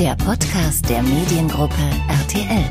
[0.00, 1.74] der Podcast der Mediengruppe
[2.08, 2.64] RTL.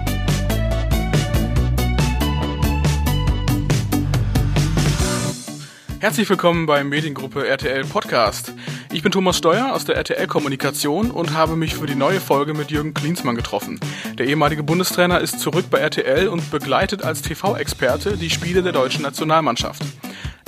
[5.99, 8.55] Herzlich willkommen beim Mediengruppe RTL Podcast.
[8.91, 12.55] Ich bin Thomas Steuer aus der RTL Kommunikation und habe mich für die neue Folge
[12.55, 13.79] mit Jürgen Klinsmann getroffen.
[14.17, 19.03] Der ehemalige Bundestrainer ist zurück bei RTL und begleitet als TV-Experte die Spiele der deutschen
[19.03, 19.83] Nationalmannschaft.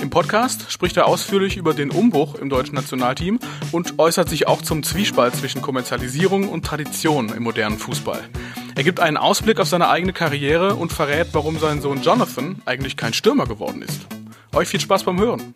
[0.02, 3.38] Im Podcast spricht er ausführlich über den Umbruch im deutschen Nationalteam
[3.70, 8.20] und äußert sich auch zum Zwiespalt zwischen Kommerzialisierung und Tradition im modernen Fußball.
[8.74, 12.96] Er gibt einen Ausblick auf seine eigene Karriere und verrät, warum sein Sohn Jonathan eigentlich
[12.96, 14.00] kein Stürmer geworden ist.
[14.52, 15.54] Euch viel Spaß beim Hören.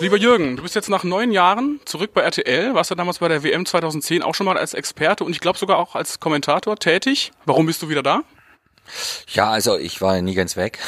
[0.00, 3.28] Lieber Jürgen, du bist jetzt nach neun Jahren zurück bei RTL, warst ja damals bei
[3.28, 6.76] der WM 2010 auch schon mal als Experte und ich glaube sogar auch als Kommentator
[6.76, 7.30] tätig.
[7.44, 8.22] Warum bist du wieder da?
[9.28, 10.78] Ja, also ich war nie ganz weg.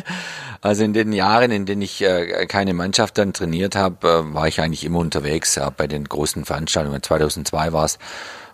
[0.60, 4.48] also in den Jahren, in denen ich äh, keine Mannschaft dann trainiert habe, äh, war
[4.48, 5.54] ich eigentlich immer unterwegs.
[5.56, 7.02] Ja, bei den großen Veranstaltungen.
[7.02, 7.98] 2002 war es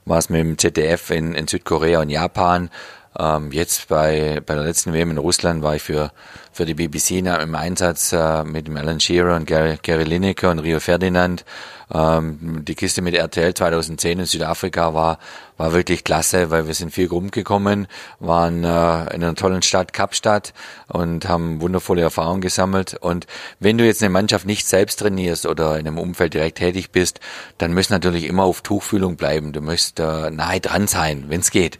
[0.08, 2.70] war es mit dem ZDF in, in Südkorea und Japan.
[3.18, 6.12] Ähm, jetzt bei, bei der letzten WM in Russland war ich für,
[6.52, 10.60] für die BBC im Einsatz äh, mit dem Alan Shearer und Gary, Gary Lineker und
[10.60, 11.44] Rio Ferdinand.
[11.92, 15.18] Ähm, die Kiste mit RTL 2010 in Südafrika war,
[15.56, 17.88] war wirklich klasse, weil wir sind viel rumgekommen,
[18.20, 20.52] waren äh, in einer tollen Stadt, Kapstadt
[20.88, 22.94] und haben wundervolle Erfahrungen gesammelt.
[23.00, 23.26] Und
[23.58, 27.20] wenn du jetzt eine Mannschaft nicht selbst trainierst oder in einem Umfeld direkt tätig bist,
[27.56, 29.52] dann müsst natürlich immer auf Tuchfühlung bleiben.
[29.52, 31.78] Du musst äh, nahe dran sein, wenn es geht.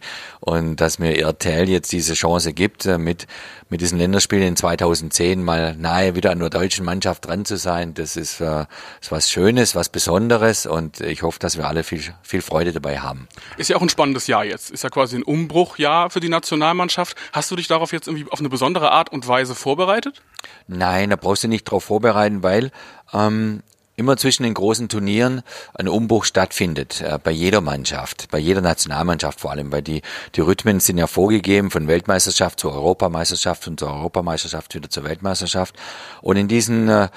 [0.49, 3.27] Und dass mir RTL jetzt diese Chance gibt, äh, mit,
[3.69, 7.93] mit diesen Länderspielen in 2010 mal nahe wieder an der deutschen Mannschaft dran zu sein,
[7.93, 8.65] das ist, äh,
[8.99, 12.97] ist was Schönes, was Besonderes und ich hoffe, dass wir alle viel, viel Freude dabei
[12.97, 13.27] haben.
[13.57, 14.71] Ist ja auch ein spannendes Jahr jetzt.
[14.71, 17.15] Ist ja quasi ein Umbruchjahr für die Nationalmannschaft.
[17.31, 20.23] Hast du dich darauf jetzt irgendwie auf eine besondere Art und Weise vorbereitet?
[20.67, 22.71] Nein, da brauchst du nicht drauf vorbereiten, weil
[23.13, 23.61] ähm,
[23.99, 25.43] immer zwischen den großen Turnieren
[25.75, 30.01] ein Umbruch stattfindet, äh, bei jeder Mannschaft, bei jeder Nationalmannschaft vor allem, weil die,
[30.35, 35.75] die Rhythmen sind ja vorgegeben von Weltmeisterschaft zur Europameisterschaft und zur Europameisterschaft wieder zur Weltmeisterschaft.
[36.21, 37.09] Und in diesen äh,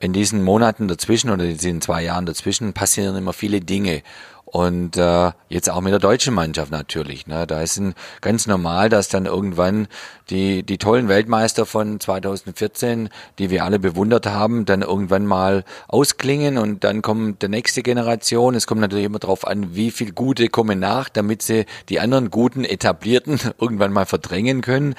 [0.00, 4.02] in diesen Monaten dazwischen oder in diesen zwei Jahren dazwischen passieren immer viele Dinge.
[4.50, 7.26] Und äh, jetzt auch mit der deutschen Mannschaft natürlich.
[7.26, 7.46] Ne?
[7.46, 9.88] Da ist ein, ganz normal, dass dann irgendwann
[10.30, 16.56] die, die tollen Weltmeister von 2014, die wir alle bewundert haben, dann irgendwann mal ausklingen
[16.56, 18.54] und dann kommt der nächste Generation.
[18.54, 22.30] Es kommt natürlich immer darauf an, wie viel Gute kommen nach, damit sie die anderen
[22.30, 24.94] guten Etablierten irgendwann mal verdrängen können.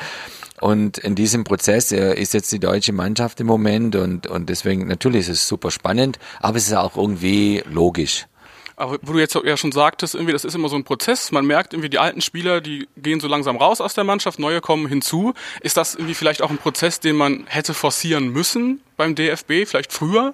[0.61, 4.85] Und in diesem Prozess äh, ist jetzt die deutsche Mannschaft im Moment und, und deswegen
[4.87, 8.27] natürlich ist es super spannend, aber es ist auch irgendwie logisch.
[8.79, 11.31] Aber wo du jetzt ja schon sagtest, irgendwie, das ist immer so ein Prozess.
[11.31, 14.61] Man merkt irgendwie, die alten Spieler, die gehen so langsam raus aus der Mannschaft, neue
[14.61, 15.33] kommen hinzu.
[15.61, 19.91] Ist das irgendwie vielleicht auch ein Prozess, den man hätte forcieren müssen beim DFB, vielleicht
[19.91, 20.33] früher?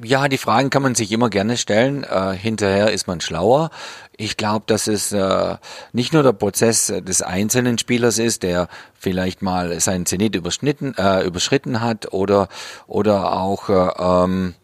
[0.00, 2.04] Ja, die Fragen kann man sich immer gerne stellen.
[2.04, 3.70] Äh, hinterher ist man schlauer.
[4.16, 5.56] Ich glaube, dass es äh,
[5.92, 11.24] nicht nur der Prozess des einzelnen Spielers ist, der vielleicht mal seinen Zenit überschnitten, äh,
[11.24, 12.48] überschritten hat oder
[12.86, 14.54] oder auch äh, ähm,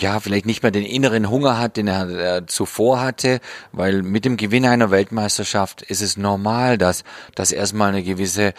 [0.00, 3.40] ja, vielleicht nicht mehr den inneren Hunger hat, den er äh, zuvor hatte,
[3.72, 7.04] weil mit dem Gewinn einer Weltmeisterschaft ist es normal, dass,
[7.34, 8.54] dass erstmal eine gewisse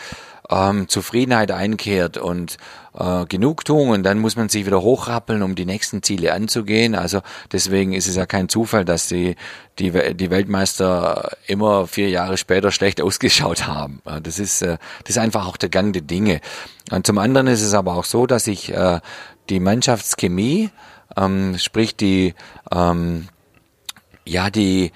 [0.50, 2.58] ähm, Zufriedenheit einkehrt und
[2.98, 6.96] äh, Genugtuung und dann muss man sich wieder hochrappeln, um die nächsten Ziele anzugehen.
[6.96, 9.36] Also deswegen ist es ja kein Zufall, dass die,
[9.78, 14.02] die, die Weltmeister immer vier Jahre später schlecht ausgeschaut haben.
[14.24, 16.42] Das ist, äh, das ist einfach auch der Gang der Dinge.
[16.92, 19.00] Und zum anderen ist es aber auch so, dass ich äh,
[19.50, 20.72] die Mannschaftschemie
[21.18, 22.34] ähm, sprich die,
[22.72, 23.28] ähm,
[24.26, 24.92] ja, die,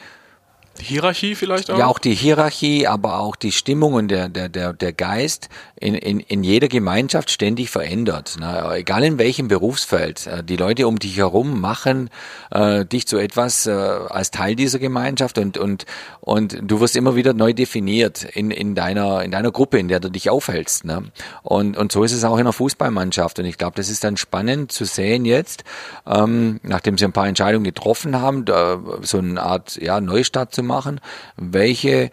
[0.79, 1.77] die Hierarchie vielleicht auch?
[1.77, 5.95] Ja, auch die Hierarchie, aber auch die Stimmung und der, der, der, der Geist in,
[5.95, 8.37] in, in jeder Gemeinschaft ständig verändert.
[8.39, 8.75] Ne?
[8.75, 10.27] Egal in welchem Berufsfeld.
[10.27, 12.09] Äh, die Leute um dich herum machen
[12.51, 15.85] äh, dich zu etwas äh, als Teil dieser Gemeinschaft und, und,
[16.21, 19.99] und du wirst immer wieder neu definiert in, in, deiner, in deiner Gruppe, in der
[19.99, 20.85] du dich aufhältst.
[20.85, 21.03] Ne?
[21.41, 23.39] Und, und so ist es auch in der Fußballmannschaft.
[23.39, 25.63] Und ich glaube, das ist dann spannend zu sehen jetzt,
[26.07, 30.99] ähm, nachdem sie ein paar Entscheidungen getroffen haben, da, so eine Art ja, Neustart machen,
[31.37, 32.11] welche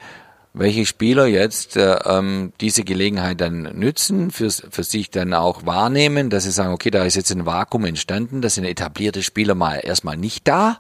[0.52, 6.29] welche Spieler jetzt äh, ähm, diese Gelegenheit dann nützen, für, für sich dann auch wahrnehmen,
[6.29, 9.76] dass sie sagen, okay, da ist jetzt ein Vakuum entstanden, da sind etablierte Spieler mal
[9.76, 10.79] erstmal nicht da.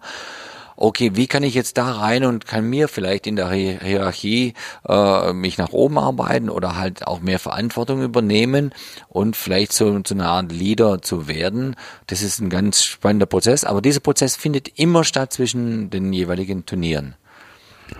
[0.82, 4.54] Okay, wie kann ich jetzt da rein und kann mir vielleicht in der Hierarchie
[4.88, 8.72] äh, mich nach oben arbeiten oder halt auch mehr Verantwortung übernehmen
[9.08, 11.76] und vielleicht so zu einer Art Leader zu werden.
[12.06, 16.64] Das ist ein ganz spannender Prozess, aber dieser Prozess findet immer statt zwischen den jeweiligen
[16.64, 17.14] Turnieren.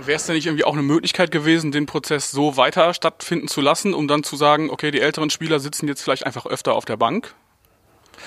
[0.04, 3.60] Wäre es denn nicht irgendwie auch eine Möglichkeit gewesen, den Prozess so weiter stattfinden zu
[3.60, 6.84] lassen, um dann zu sagen, okay, die älteren Spieler sitzen jetzt vielleicht einfach öfter auf
[6.84, 7.34] der Bank?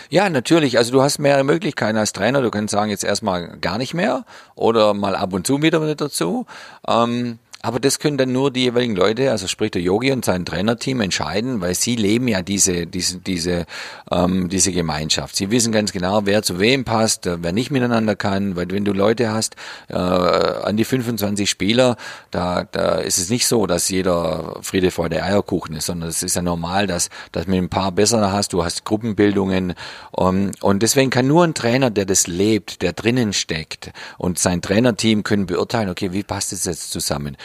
[0.09, 0.77] Ja, natürlich.
[0.77, 2.41] Also du hast mehrere Möglichkeiten als Trainer.
[2.41, 4.25] Du kannst sagen, jetzt erstmal gar nicht mehr
[4.55, 6.45] oder mal ab und zu wieder dazu.
[6.87, 10.45] Ähm, aber das können dann nur die jeweiligen Leute, also sprich der Yogi und sein
[10.45, 13.65] Trainerteam entscheiden, weil sie leben ja diese, diese, diese,
[14.11, 15.37] ähm, diese Gemeinschaft.
[15.37, 18.83] Sie wissen ganz genau, wer zu wem passt, äh, wer nicht miteinander kann, weil wenn
[18.83, 19.55] du Leute hast,
[19.87, 21.95] äh, an die 25 Spieler,
[22.31, 26.35] da, da ist es nicht so, dass jeder Friede, Freude, Eierkuchen ist, sondern es ist
[26.35, 29.73] ja normal, dass, dass mit ein paar besser hast, du hast Gruppenbildungen
[30.11, 34.37] um, ähm, und deswegen kann nur ein Trainer, der das lebt, der drinnen steckt und
[34.37, 37.37] sein Trainerteam können beurteilen, okay, wie passt es jetzt zusammen?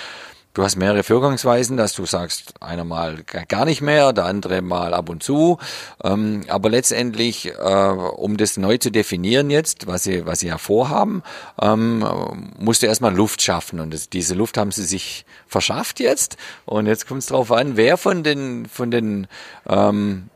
[0.59, 4.93] Du hast mehrere Vorgangsweisen, dass du sagst, einer mal gar nicht mehr, der andere mal
[4.93, 5.59] ab und zu.
[6.03, 10.59] Ähm, aber letztendlich, äh, um das neu zu definieren jetzt, was sie, was sie ja
[10.59, 11.23] vorhaben,
[11.63, 12.05] ähm,
[12.59, 13.79] musst du erstmal Luft schaffen.
[13.79, 16.37] Und das, diese Luft haben sie sich verschafft jetzt.
[16.67, 19.29] Und jetzt kommt es darauf an, wer von den, von den
[19.69, 20.29] ähm,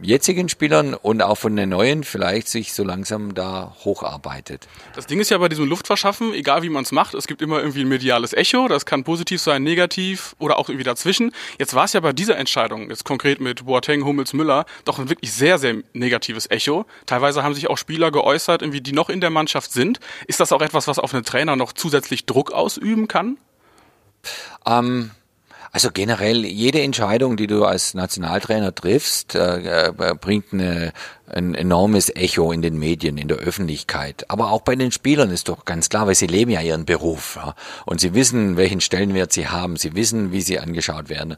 [0.00, 4.68] jetzigen Spielern und auch von den neuen vielleicht sich so langsam da hocharbeitet.
[4.94, 7.58] Das Ding ist ja bei diesem Luftverschaffen, egal wie man es macht, es gibt immer
[7.58, 11.32] irgendwie ein mediales Echo, das kann positiv sein, negativ oder auch irgendwie dazwischen.
[11.58, 15.08] Jetzt war es ja bei dieser Entscheidung, jetzt konkret mit Boateng, Hummels, Müller, doch ein
[15.08, 16.86] wirklich sehr, sehr negatives Echo.
[17.06, 20.00] Teilweise haben sich auch Spieler geäußert, irgendwie, die noch in der Mannschaft sind.
[20.26, 23.38] Ist das auch etwas, was auf einen Trainer noch zusätzlich Druck ausüben kann?
[24.66, 25.10] Ähm,
[25.72, 30.92] also generell, jede Entscheidung, die du als Nationaltrainer triffst, äh, äh, bringt eine,
[31.28, 34.24] ein enormes Echo in den Medien, in der Öffentlichkeit.
[34.28, 37.36] Aber auch bei den Spielern ist doch ganz klar, weil sie leben ja ihren Beruf.
[37.36, 37.54] Ja?
[37.84, 39.76] Und sie wissen, welchen Stellenwert sie haben.
[39.76, 41.36] Sie wissen, wie sie angeschaut werden.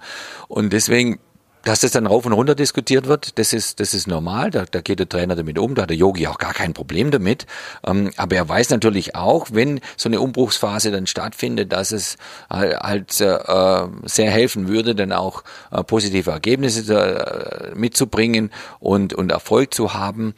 [0.49, 1.19] Und deswegen
[1.69, 4.81] dass das dann rauf und runter diskutiert wird, das ist, das ist normal, da, da
[4.81, 7.45] geht der Trainer damit um, da hat der Yogi auch gar kein Problem damit.
[7.87, 12.17] Ähm, aber er weiß natürlich auch, wenn so eine Umbruchsphase dann stattfindet, dass es
[12.49, 18.51] halt äh, sehr helfen würde, dann auch äh, positive Ergebnisse äh, mitzubringen
[18.81, 20.33] und, und Erfolg zu haben.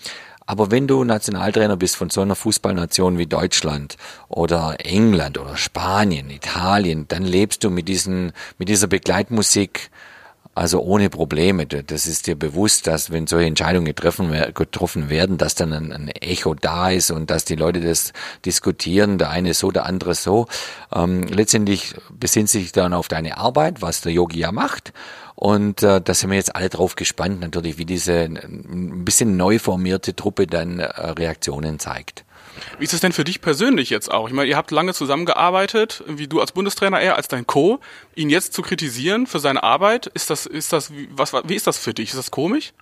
[0.47, 3.97] Aber wenn du Nationaltrainer bist von so einer Fußballnation wie Deutschland
[4.27, 9.93] oder England oder Spanien, Italien, dann lebst du mit diesen, mit dieser Begleitmusik
[10.61, 11.67] also ohne Probleme.
[11.67, 16.09] Das ist dir bewusst, dass wenn solche Entscheidungen getroffen, getroffen werden, dass dann ein, ein,
[16.09, 18.13] Echo da ist und dass die Leute das
[18.45, 20.49] diskutieren, der eine so, der andere so.
[20.93, 24.93] Ähm, letztendlich besinnt sich dann auf deine Arbeit, was der Yogi ja macht.
[25.35, 29.59] Und äh, da sind wir jetzt alle drauf gespannt, natürlich, wie diese ein bisschen neu
[29.59, 32.27] formierte Truppe dann äh, Reaktionen zeigt.
[32.79, 34.29] Wie ist es denn für dich persönlich jetzt auch?
[34.29, 37.81] Ich meine, ihr habt lange zusammengearbeitet, wie du als Bundestrainer, er als dein Co.
[38.15, 41.79] Ihn jetzt zu kritisieren für seine Arbeit, ist das, ist das, was, wie ist das
[41.79, 42.11] für dich?
[42.11, 42.73] Ist das komisch?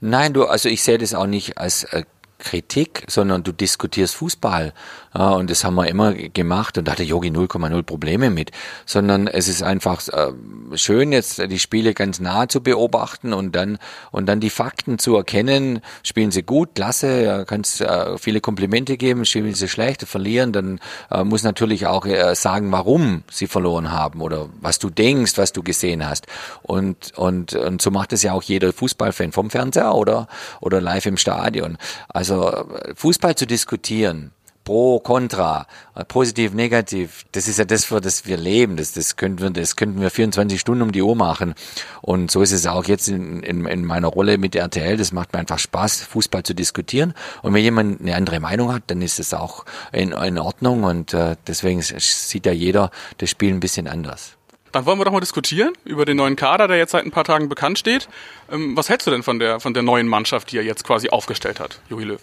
[0.00, 2.04] Nein, du, also ich sehe das auch nicht als äh,
[2.40, 4.72] Kritik, sondern du diskutierst Fußball.
[5.14, 8.50] Ja, und das haben wir immer gemacht und da hatte Yogi 0,0 Probleme mit.
[8.86, 10.32] Sondern es ist einfach äh,
[10.74, 13.78] schön, jetzt die Spiele ganz nah zu beobachten und dann
[14.10, 15.80] und dann die Fakten zu erkennen.
[16.02, 21.24] Spielen sie gut, klasse, kannst äh, viele Komplimente geben, spielen sie schlecht, verlieren, dann äh,
[21.24, 25.62] muss natürlich auch äh, sagen, warum sie verloren haben oder was du denkst, was du
[25.62, 26.26] gesehen hast.
[26.62, 30.28] Und, und, und so macht es ja auch jeder Fußballfan vom Fernseher oder,
[30.60, 31.78] oder live im Stadion.
[32.08, 34.32] Also also Fußball zu diskutieren,
[34.64, 35.66] pro, contra,
[36.08, 38.76] positiv, negativ, das ist ja das, für das wir leben.
[38.76, 41.54] Das, das, könnten wir, das könnten wir 24 Stunden um die Uhr machen.
[42.02, 44.96] Und so ist es auch jetzt in, in, in meiner Rolle mit RTL.
[44.96, 47.14] Das macht mir einfach Spaß, Fußball zu diskutieren.
[47.42, 50.84] Und wenn jemand eine andere Meinung hat, dann ist es auch in, in Ordnung.
[50.84, 54.36] Und äh, deswegen sieht ja jeder das Spiel ein bisschen anders.
[54.72, 57.24] Dann wollen wir doch mal diskutieren über den neuen Kader, der jetzt seit ein paar
[57.24, 58.08] Tagen bekannt steht.
[58.50, 61.10] Ähm, was hältst du denn von der, von der neuen Mannschaft, die er jetzt quasi
[61.10, 62.20] aufgestellt hat, Jogi Löw?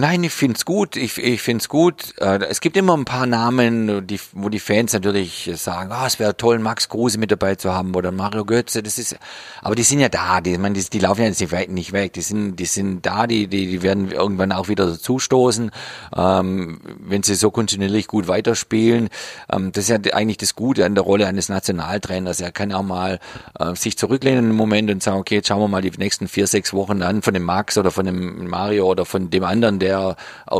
[0.00, 0.96] Nein, ich find's gut.
[0.96, 2.14] Ich, ich find's gut.
[2.20, 6.18] Äh, es gibt immer ein paar Namen, die, wo die Fans natürlich sagen, oh, es
[6.18, 8.82] wäre toll, Max Kruse mit dabei zu haben oder Mario Götze.
[8.82, 9.18] Das ist,
[9.60, 10.40] aber die sind ja da.
[10.40, 12.14] Die, man, die, die laufen ja jetzt nicht weg.
[12.14, 13.26] Die sind, die sind da.
[13.26, 15.70] Die, die, die werden irgendwann auch wieder dazustoßen,
[16.16, 19.10] ähm, wenn sie so kontinuierlich gut weiterspielen.
[19.52, 22.40] Ähm, das ist ja eigentlich das Gute an der Rolle eines Nationaltrainers.
[22.40, 23.18] Er kann auch mal
[23.58, 26.46] äh, sich zurücklehnen im Moment und sagen, okay, jetzt schauen wir mal die nächsten vier,
[26.46, 29.89] sechs Wochen an von dem Max oder von dem Mario oder von dem anderen der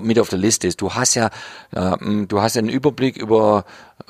[0.02, 0.80] mit auf der Liste ist.
[0.80, 1.30] Du hast ja,
[1.72, 1.96] äh,
[2.26, 3.64] du hast einen Überblick über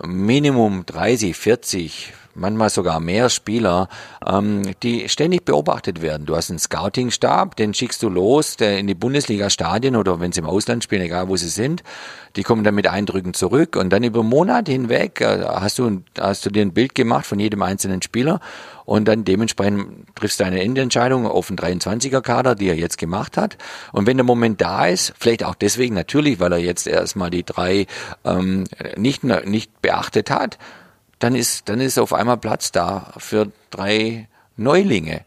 [0.05, 3.89] Minimum 30, 40, manchmal sogar mehr Spieler,
[4.27, 6.27] ähm, die ständig beobachtet werden.
[6.27, 10.41] Du hast einen Scouting-Stab, den schickst du los der in die Bundesliga-Stadien oder wenn sie
[10.41, 11.83] im Ausland spielen, egal wo sie sind,
[12.37, 16.47] die kommen dann mit Eindrücken zurück und dann über Monate hinweg äh, hast du hast
[16.47, 18.41] du dir ein Bild gemacht von jedem einzelnen Spieler
[18.85, 23.57] und dann dementsprechend triffst du eine Endentscheidung auf den 23er-Kader, die er jetzt gemacht hat.
[23.93, 27.45] Und wenn der Moment da ist, vielleicht auch deswegen natürlich, weil er jetzt erstmal die
[27.45, 27.87] drei
[28.25, 28.65] ähm,
[28.97, 30.59] nicht, nicht beachtet hat,
[31.21, 35.23] dann ist, dann ist auf einmal Platz da für drei Neulinge.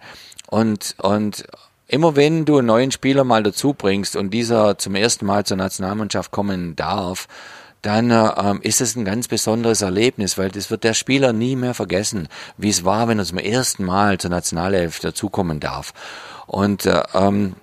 [0.50, 1.46] Und, und
[1.88, 5.58] immer wenn du einen neuen Spieler mal dazu bringst und dieser zum ersten Mal zur
[5.58, 7.28] Nationalmannschaft kommen darf,
[7.82, 11.74] dann ähm, ist es ein ganz besonderes Erlebnis, weil das wird der Spieler nie mehr
[11.74, 15.94] vergessen, wie es war, wenn er zum ersten Mal zur Nationalelf dazukommen darf.
[16.48, 17.56] Und äh, ähm,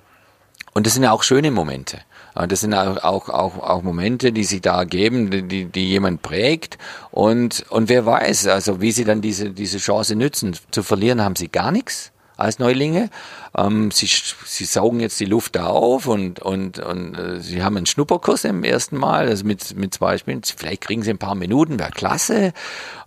[0.72, 1.98] und das sind ja auch schöne Momente.
[2.34, 6.78] Das sind auch, auch, auch, Momente, die sich da ergeben, die, die jemand prägt.
[7.10, 10.56] Und, und wer weiß, also wie sie dann diese, diese Chance nützen.
[10.70, 13.10] Zu verlieren haben sie gar nichts als Neulinge.
[13.56, 17.76] Ähm, sie, sie saugen jetzt die Luft da auf und, und, und äh, sie haben
[17.76, 20.42] einen Schnupperkurs im ersten Mal, also mit, mit zwei Spielen.
[20.42, 22.52] Vielleicht kriegen sie ein paar Minuten, wäre klasse.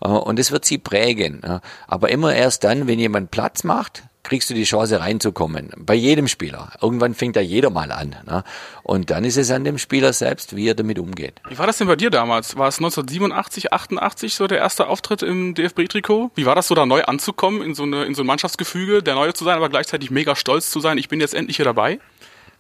[0.02, 1.42] Äh, und es wird sie prägen.
[1.46, 1.62] Ja.
[1.88, 5.72] Aber immer erst dann, wenn jemand Platz macht, kriegst du die Chance reinzukommen.
[5.78, 6.72] Bei jedem Spieler.
[6.82, 8.16] Irgendwann fängt da jeder mal an.
[8.26, 8.44] Ne?
[8.82, 11.42] Und dann ist es an dem Spieler selbst, wie er damit umgeht.
[11.50, 12.58] Wie war das denn bei dir damals?
[12.58, 16.32] War es 1987, 88 so der erste Auftritt im DFB-Trikot?
[16.36, 19.16] Wie war das so da neu anzukommen, in so, eine, in so ein Mannschaftsgefüge, der
[19.16, 22.00] Neue zu sein, aber gleichzeitig mega stolz zu sein, ich bin jetzt endlich hier dabei?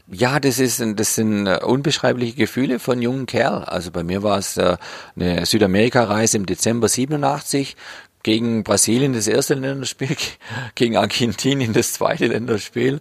[0.07, 3.63] Ja, das ist, das sind äh, unbeschreibliche Gefühle von jungen Kerl.
[3.63, 4.75] Also bei mir war es äh,
[5.15, 7.77] eine Südamerika-Reise im Dezember 87
[8.23, 10.15] gegen Brasilien das erste Länderspiel,
[10.75, 12.99] gegen Argentinien das zweite Länderspiel.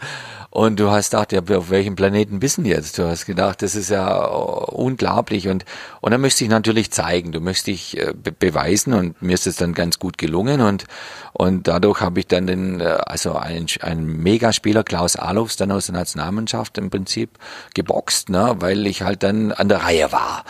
[0.52, 2.98] Und du hast gedacht, ja, auf welchem Planeten bist du jetzt?
[2.98, 5.48] Du hast gedacht, das ist ja unglaublich.
[5.48, 5.64] Und,
[6.02, 9.46] und dann möchte ich natürlich zeigen, du möchtest dich äh, be beweisen und mir ist
[9.46, 10.60] es dann ganz gut gelungen.
[10.60, 10.84] Und,
[11.32, 15.86] und dadurch habe ich dann den, äh, also einen, einen Megaspieler, Klaus Alofs, dann aus
[15.86, 17.38] der Nationalmannschaft im Prinzip
[17.72, 20.44] geboxt, ne, weil ich halt dann an der Reihe war.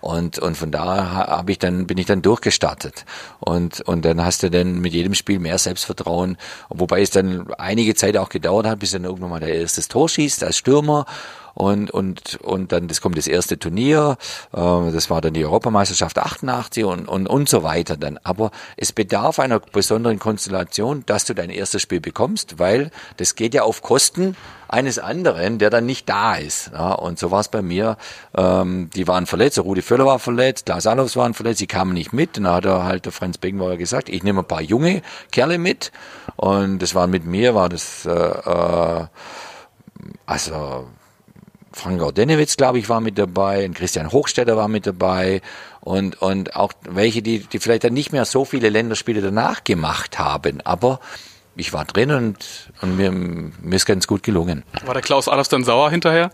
[0.00, 3.04] Und, und von da habe ich dann, bin ich dann durchgestartet.
[3.40, 6.36] Und, und dann hast du dann mit jedem Spiel mehr Selbstvertrauen,
[6.68, 10.08] wobei es dann einige Zeit auch gedauert hat, bis dann irgendwann mal der erste Tor
[10.08, 11.06] schießt als Stürmer
[11.54, 14.16] und und und dann das kommt das erste Turnier,
[14.52, 18.18] äh, das war dann die Europameisterschaft 88 und und und so weiter dann.
[18.22, 23.54] Aber es bedarf einer besonderen Konstellation, dass du dein erstes Spiel bekommst, weil das geht
[23.54, 24.36] ja auf Kosten
[24.70, 26.70] eines anderen, der dann nicht da ist.
[26.72, 27.96] Ja, und so war es bei mir.
[28.36, 31.92] Ähm, die waren verletzt, der Rudi Völler war verletzt, Klaas Alofs waren verletzt, sie kamen
[31.92, 32.36] nicht mit.
[32.36, 35.02] Dann hat er halt der Franz Beckenbauer gesagt, ich nehme ein paar junge
[35.32, 35.90] Kerle mit.
[36.36, 39.06] Und das waren mit mir, war das äh, äh,
[40.26, 40.86] also
[41.72, 45.40] Frank Gaudenewitz, glaube ich, war mit dabei, und Christian Hochstetter war mit dabei
[45.80, 50.18] und, und auch welche, die, die vielleicht dann nicht mehr so viele Länderspiele danach gemacht
[50.18, 51.00] haben, aber
[51.56, 54.64] ich war drin und, und mir, mir ist ganz gut gelungen.
[54.84, 56.30] War der Klaus Allers dann sauer hinterher?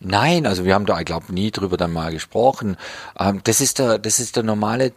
[0.00, 2.76] Nein, also wir haben da, ich glaube, nie drüber dann mal gesprochen.
[3.18, 4.92] Ähm, das ist der, das ist der normale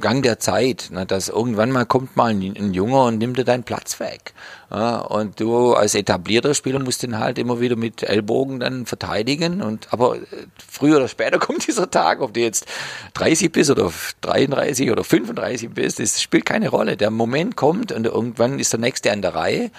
[0.00, 3.44] Gang der Zeit, ne, dass irgendwann mal kommt mal ein, ein Junger und nimmt dir
[3.44, 4.34] deinen Platz weg.
[4.70, 9.62] Ja, und du als etablierter Spieler musst den halt immer wieder mit Ellbogen dann verteidigen.
[9.62, 10.22] Und aber äh,
[10.68, 12.66] früher oder später kommt dieser Tag, ob du jetzt
[13.14, 16.96] 30 bist oder 33 oder 35 bist, das spielt keine Rolle.
[16.96, 19.70] Der Moment kommt und irgendwann ist der nächste an der Reihe.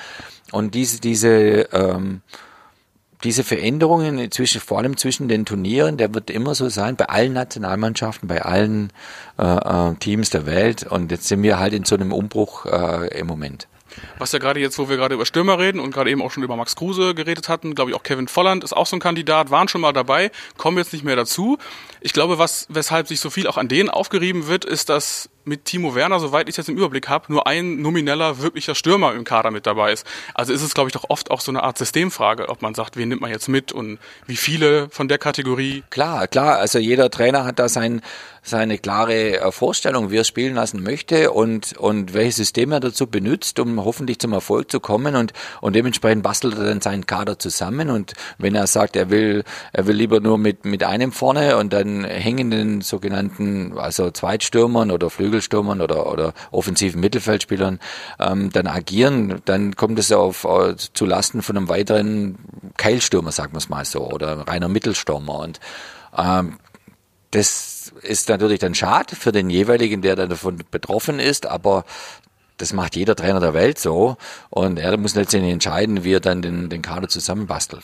[0.51, 2.21] Und diese, diese ähm,
[3.24, 7.33] diese Veränderungen zwischen, vor allem zwischen den Turnieren, der wird immer so sein, bei allen
[7.33, 8.91] Nationalmannschaften, bei allen
[9.39, 10.83] äh, äh, Teams der Welt.
[10.83, 13.67] Und jetzt sind wir halt in so einem Umbruch äh, im Moment.
[14.19, 16.43] Was ja gerade jetzt, wo wir gerade über Stürmer reden und gerade eben auch schon
[16.43, 19.50] über Max Kruse geredet hatten, glaube ich auch Kevin Volland ist auch so ein Kandidat,
[19.50, 21.57] waren schon mal dabei, kommen jetzt nicht mehr dazu.
[22.01, 25.66] Ich glaube, was, weshalb sich so viel auch an denen aufgerieben wird, ist, dass mit
[25.66, 29.51] Timo Werner, soweit ich jetzt im Überblick habe, nur ein nomineller, wirklicher Stürmer im Kader
[29.51, 30.06] mit dabei ist.
[30.34, 32.98] Also ist es, glaube ich, doch oft auch so eine Art Systemfrage, ob man sagt,
[32.98, 35.84] wen nimmt man jetzt mit und wie viele von der Kategorie.
[35.89, 36.58] Klar, klar.
[36.58, 38.01] Also jeder Trainer hat da sein,
[38.48, 43.08] seine klare äh, Vorstellung, wie er spielen lassen möchte und, und welches System er dazu
[43.08, 47.39] benutzt, um hoffentlich zum Erfolg zu kommen und, und dementsprechend bastelt er dann seinen Kader
[47.39, 51.58] zusammen und wenn er sagt, er will, er will lieber nur mit, mit einem vorne
[51.58, 57.79] und dann hängenden sogenannten, also Zweitstürmern oder Flügel Flügelstürmern oder, oder offensiven Mittelfeldspielern
[58.20, 62.38] ähm, dann agieren, dann kommt es auf äh, zu Lasten von einem weiteren
[62.77, 65.39] Keilstürmer, sagen wir es mal so, oder reiner Mittelstürmer.
[65.39, 65.60] Und
[66.17, 66.58] ähm,
[67.32, 71.86] das ist natürlich dann schade für den jeweiligen, der dann davon betroffen ist, aber
[72.58, 74.17] das macht jeder Trainer der Welt so
[74.50, 77.84] und er muss letztendlich entscheiden, wie er dann den, den Kader zusammenbastelt.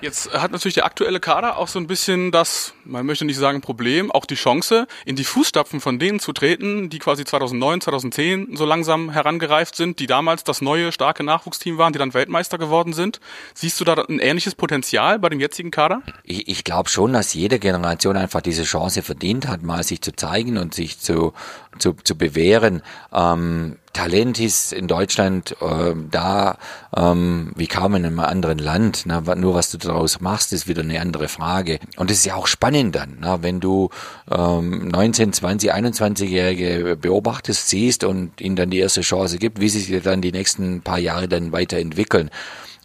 [0.00, 3.60] Jetzt hat natürlich der aktuelle Kader auch so ein bisschen das, man möchte nicht sagen
[3.60, 8.56] Problem, auch die Chance, in die Fußstapfen von denen zu treten, die quasi 2009, 2010
[8.56, 12.92] so langsam herangereift sind, die damals das neue starke Nachwuchsteam waren, die dann Weltmeister geworden
[12.92, 13.20] sind.
[13.54, 16.02] Siehst du da ein ähnliches Potenzial bei dem jetzigen Kader?
[16.24, 20.14] Ich, ich glaube schon, dass jede Generation einfach diese Chance verdient hat, mal sich zu
[20.14, 21.32] zeigen und sich zu,
[21.78, 22.82] zu, zu bewähren.
[23.12, 26.58] Ähm, Talent ist in Deutschland äh, da
[26.94, 29.04] ähm, wie kaum in einem anderen Land.
[29.06, 31.78] Na, nur was du daraus machst, ist wieder eine andere Frage.
[31.96, 33.88] Und es ist ja auch spannend dann, na, wenn du
[34.30, 39.80] ähm, 19, 20, 21-Jährige beobachtest, siehst und ihnen dann die erste Chance gibt, wie sie
[39.80, 42.28] sich dann die nächsten paar Jahre dann weiterentwickeln.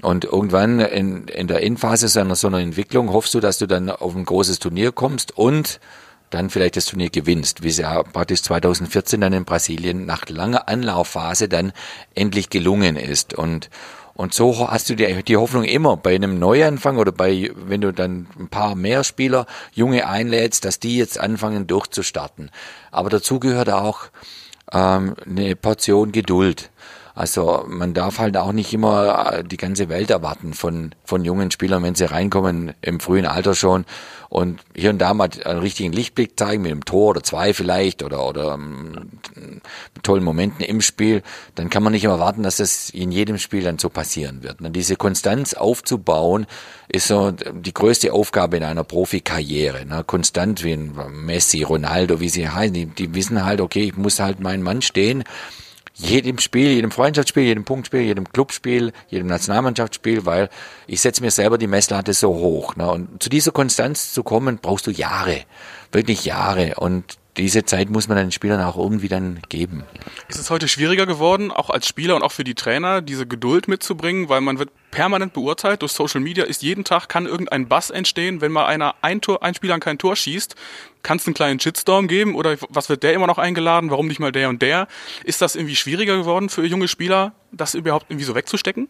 [0.01, 3.89] Und irgendwann in, in der Endphase seiner so einer Entwicklung hoffst du, dass du dann
[3.89, 5.81] auf ein großes Turnier kommst und
[6.31, 10.67] dann vielleicht das Turnier gewinnst, wie es ja praktisch 2014 dann in Brasilien nach langer
[10.67, 11.73] Anlaufphase dann
[12.15, 13.33] endlich gelungen ist.
[13.33, 13.69] Und
[14.13, 17.91] und so hast du die, die Hoffnung immer bei einem Neuanfang oder bei, wenn du
[17.91, 22.51] dann ein paar mehr Spieler, Junge einlädst, dass die jetzt anfangen durchzustarten.
[22.91, 24.09] Aber dazu gehört auch
[24.71, 26.69] ähm, eine Portion Geduld.
[27.13, 31.51] Also man darf halt auch nicht immer äh, die ganze Welt erwarten von, von jungen
[31.51, 33.85] Spielern, wenn sie reinkommen im frühen Alter schon
[34.31, 38.01] und hier und da mal einen richtigen Lichtblick zeigen mit einem Tor oder zwei vielleicht
[38.01, 39.09] oder, oder ähm,
[40.03, 41.21] tollen Momenten im Spiel,
[41.55, 44.61] dann kann man nicht immer erwarten, dass das in jedem Spiel dann so passieren wird.
[44.61, 46.47] Und diese Konstanz aufzubauen,
[46.87, 49.85] ist so die größte Aufgabe in einer Profikarriere.
[49.85, 50.05] Ne?
[50.05, 54.21] Konstant wie ein Messi, Ronaldo, wie sie heißen, die, die wissen halt, okay, ich muss
[54.21, 55.25] halt meinen Mann stehen
[55.93, 60.49] jedem Spiel, jedem Freundschaftsspiel, jedem Punktspiel, jedem Clubspiel, jedem Nationalmannschaftsspiel, weil
[60.87, 62.75] ich setze mir selber die Messlatte so hoch.
[62.75, 62.89] Ne?
[62.89, 65.41] Und zu dieser Konstanz zu kommen, brauchst du Jahre,
[65.91, 66.75] wirklich Jahre.
[66.75, 69.83] Und diese Zeit muss man den Spielern auch irgendwie dann geben.
[70.27, 73.67] Ist es heute schwieriger geworden, auch als Spieler und auch für die Trainer, diese Geduld
[73.69, 77.89] mitzubringen, weil man wird permanent beurteilt durch Social Media, ist jeden Tag, kann irgendein Bass
[77.89, 80.55] entstehen, wenn mal einer ein, Tor, ein Spieler an kein Tor schießt,
[81.03, 84.19] kann es einen kleinen Shitstorm geben oder was wird der immer noch eingeladen, warum nicht
[84.19, 84.87] mal der und der?
[85.23, 88.89] Ist das irgendwie schwieriger geworden für junge Spieler, das überhaupt irgendwie so wegzustecken?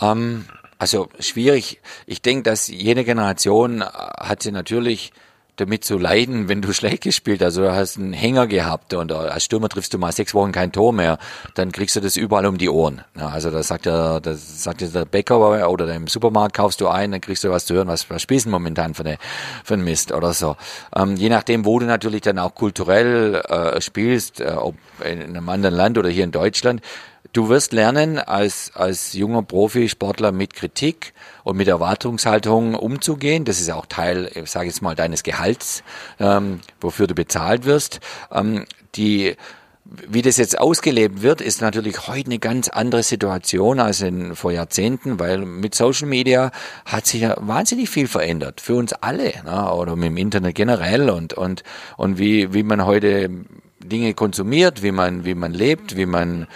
[0.00, 0.46] Ähm,
[0.78, 1.80] also schwierig.
[2.06, 5.12] Ich denke, dass jede Generation hat sie natürlich
[5.56, 7.46] damit zu leiden, wenn du schlecht gespielt hast.
[7.46, 10.72] Also du hast einen Hänger gehabt und als Stürmer triffst du mal sechs Wochen kein
[10.72, 11.18] Tor mehr,
[11.54, 13.02] dann kriegst du das überall um die Ohren.
[13.16, 17.12] Ja, also da sagt der, das sagt der Bäcker oder im Supermarkt kaufst du ein,
[17.12, 19.18] dann kriegst du was zu hören, was, was spielst du momentan für, eine,
[19.64, 20.56] für einen Mist oder so.
[20.94, 25.48] Ähm, je nachdem, wo du natürlich dann auch kulturell äh, spielst, äh, ob in einem
[25.48, 26.80] anderen Land oder hier in Deutschland,
[27.36, 31.12] Du wirst lernen, als, als junger Profisportler mit Kritik
[31.44, 33.44] und mit Erwartungshaltung umzugehen.
[33.44, 35.82] Das ist auch Teil, ich sage jetzt mal, deines Gehalts,
[36.18, 38.00] ähm, wofür du bezahlt wirst.
[38.32, 39.36] Ähm, die
[39.84, 44.50] wie das jetzt ausgelebt wird, ist natürlich heute eine ganz andere Situation als in, vor
[44.50, 46.50] Jahrzehnten, weil mit Social Media
[46.86, 49.72] hat sich ja wahnsinnig viel verändert für uns alle, ne?
[49.74, 51.64] oder mit dem Internet generell und und
[51.98, 53.28] und wie wie man heute
[53.84, 56.46] Dinge konsumiert, wie man wie man lebt, wie man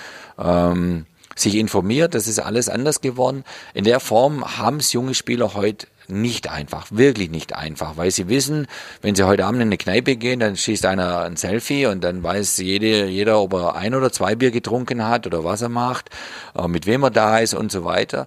[0.41, 3.45] ähm, sich informiert, das ist alles anders geworden.
[3.75, 8.29] In der Form haben es junge Spieler heute nicht einfach, wirklich nicht einfach, weil sie
[8.29, 8.67] wissen,
[9.01, 12.23] wenn sie heute Abend in eine Kneipe gehen, dann schießt einer ein Selfie und dann
[12.23, 16.11] weiß jede, jeder, ob er ein oder zwei Bier getrunken hat oder was er macht,
[16.57, 18.27] äh, mit wem er da ist und so weiter.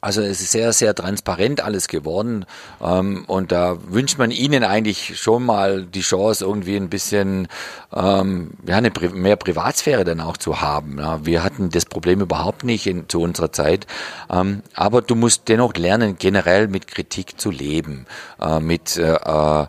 [0.00, 2.46] Also es ist sehr, sehr transparent alles geworden
[2.82, 7.48] ähm, und da wünscht man Ihnen eigentlich schon mal die Chance, irgendwie ein bisschen
[7.94, 10.98] ähm, ja, eine Pri mehr Privatsphäre dann auch zu haben.
[10.98, 13.86] Ja, wir hatten das Problem überhaupt nicht in, zu unserer Zeit,
[14.30, 18.06] ähm, aber du musst dennoch lernen, generell mit Kritik zu leben,
[18.40, 19.66] äh, mit äh, äh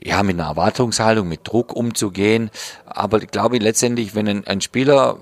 [0.00, 2.50] ja, mit einer Erwartungshaltung, mit Druck umzugehen.
[2.86, 5.18] Aber ich glaube letztendlich, wenn ein, ein Spieler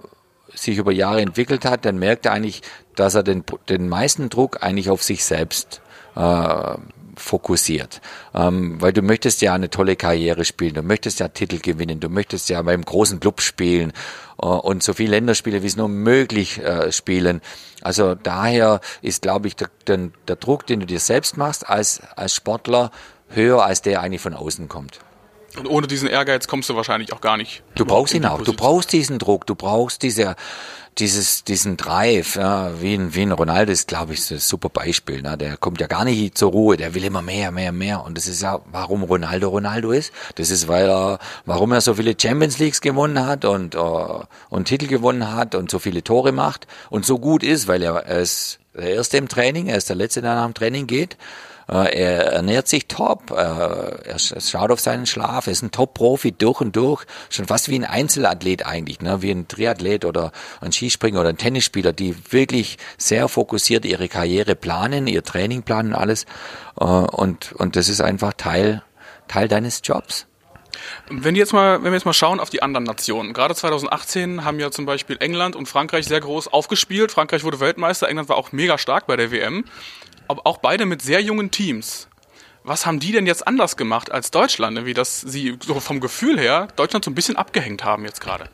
[0.57, 2.63] sich über Jahre entwickelt hat, dann merkt er eigentlich,
[2.95, 5.81] dass er den, den meisten Druck eigentlich auf sich selbst
[6.17, 6.75] äh,
[7.17, 8.01] fokussiert.
[8.35, 12.09] Ähm, weil du möchtest ja eine tolle Karriere spielen, du möchtest ja Titel gewinnen, du
[12.09, 13.93] möchtest ja beim großen Club spielen
[14.41, 17.41] äh, und so viele Länderspiele, wie es nur möglich äh, spielen.
[17.83, 22.01] Also daher ist, glaube ich, der, der, der Druck, den du dir selbst machst als,
[22.17, 22.91] als Sportler,
[23.29, 25.01] höher als der eigentlich von außen kommt.
[25.59, 27.63] Und ohne diesen Ehrgeiz kommst du wahrscheinlich auch gar nicht.
[27.75, 28.43] Du brauchst ihn auch.
[28.43, 29.47] Du brauchst diesen Druck.
[29.47, 30.37] Du brauchst diese,
[30.99, 35.23] dieses, diesen Drive, ja, wie ein, wie ein Ronaldo ist, glaube ich, ein super Beispiel.
[35.23, 35.37] Ne?
[35.39, 36.77] Der kommt ja gar nicht zur Ruhe.
[36.77, 38.05] Der will immer mehr, mehr, mehr.
[38.05, 40.13] Und das ist ja, warum Ronaldo Ronaldo ist.
[40.35, 44.67] Das ist, weil er, warum er so viele Champions Leagues gewonnen hat und, uh, und
[44.67, 48.21] Titel gewonnen hat und so viele Tore macht und so gut ist, weil er, er
[48.21, 51.17] ist der Erste im Training, er ist der Letzte, der nach dem Training geht
[51.75, 56.61] er ernährt sich top, äh, er schaut auf seinen Schlaf, er ist ein Top-Profi durch
[56.61, 59.21] und durch, schon fast wie ein Einzelathlet eigentlich, ne?
[59.23, 64.55] wie ein Triathlet oder ein Skispringer oder ein Tennisspieler, die wirklich sehr fokussiert ihre Karriere
[64.55, 66.25] planen, ihr Training planen alles.
[66.79, 68.83] Äh, und, und das ist einfach Teil,
[69.27, 70.27] Teil deines Jobs.
[71.09, 74.61] Wenn, jetzt mal, wenn wir jetzt mal schauen auf die anderen Nationen, gerade 2018 haben
[74.61, 77.13] ja zum Beispiel England und Frankreich sehr groß aufgespielt.
[77.13, 79.65] Frankreich wurde Weltmeister, England war auch mega stark bei der WM
[80.29, 82.09] auch beide mit sehr jungen Teams.
[82.65, 84.85] Was haben die denn jetzt anders gemacht als Deutschland?
[84.87, 88.49] Wie das sie so vom Gefühl her Deutschland so ein bisschen abgehängt haben jetzt gerade?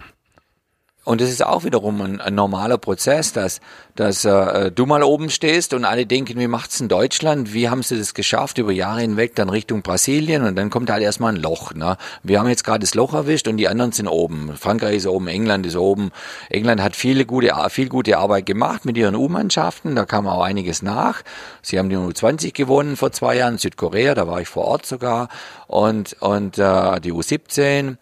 [1.05, 3.61] Und das ist auch wiederum ein, ein normaler Prozess, dass,
[3.97, 7.53] dass äh, du mal oben stehst und alle denken, wie macht's in Deutschland?
[7.53, 11.03] Wie haben sie das geschafft über Jahre hinweg dann Richtung Brasilien und dann kommt halt
[11.03, 11.75] erstmal ein Loch.
[11.75, 11.97] Ne?
[12.23, 14.57] Wir haben jetzt gerade das Loch erwischt und die anderen sind oben.
[14.57, 16.13] Frankreich ist oben, England ist oben.
[16.51, 19.97] England hat viele gute, viel gute Arbeit gemacht mit ihren U-Mannschaften.
[19.97, 21.23] Da kam auch einiges nach.
[21.63, 23.59] Sie haben die U20 gewonnen vor zwei Jahren.
[23.59, 25.29] Südkorea, da war ich vor Ort sogar
[25.67, 27.97] und und äh, die U17.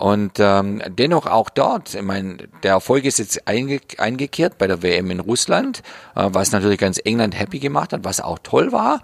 [0.00, 4.82] Und ähm, dennoch auch dort, ich meine, der Erfolg ist jetzt einge eingekehrt bei der
[4.82, 5.82] WM in Russland,
[6.16, 9.02] äh, was natürlich ganz England happy gemacht hat, was auch toll war.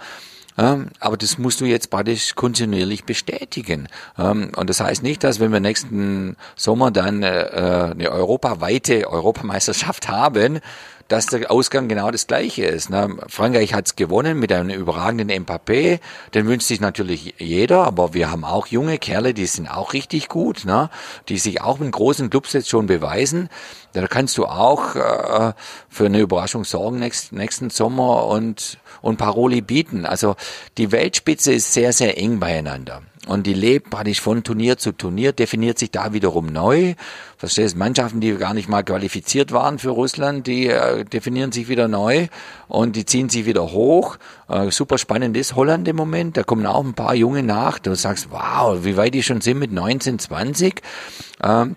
[0.57, 3.89] Ähm, aber das musst du jetzt praktisch kontinuierlich bestätigen.
[4.19, 9.11] Ähm, und das heißt nicht, dass wenn wir nächsten Sommer dann äh, äh eine europaweite
[9.11, 10.61] Europameisterschaft haben,
[11.09, 12.91] dass der Ausgang genau das gleiche ist.
[12.91, 13.17] Ne?
[13.29, 16.01] Frankreich hat's gewonnen mit einem überragenden Mbappé,
[16.35, 20.29] den wünscht sich natürlich jeder, aber wir haben auch junge Kerle, die sind auch richtig
[20.29, 20.91] gut, ne?
[21.29, 23.49] die sich auch in großen Clubs jetzt schon beweisen.
[23.93, 25.53] Da kannst du auch äh,
[25.89, 30.05] für eine Überraschung sorgen nächst, nächsten Sommer und, und Paroli bieten.
[30.05, 30.37] Also
[30.77, 33.03] die Weltspitze ist sehr, sehr eng beieinander.
[33.27, 36.95] Und die lebt praktisch von Turnier zu Turnier, definiert sich da wiederum neu.
[37.37, 41.89] Verstehst, Mannschaften, die gar nicht mal qualifiziert waren für Russland, die äh, definieren sich wieder
[41.89, 42.29] neu
[42.69, 44.17] und die ziehen sich wieder hoch.
[44.49, 46.37] Äh, super spannend ist Holland im Moment.
[46.37, 47.81] Da kommen auch ein paar Junge nach.
[47.81, 50.81] Du sagst, wow, wie weit die schon sind mit 19, 20.
[51.43, 51.77] Ähm,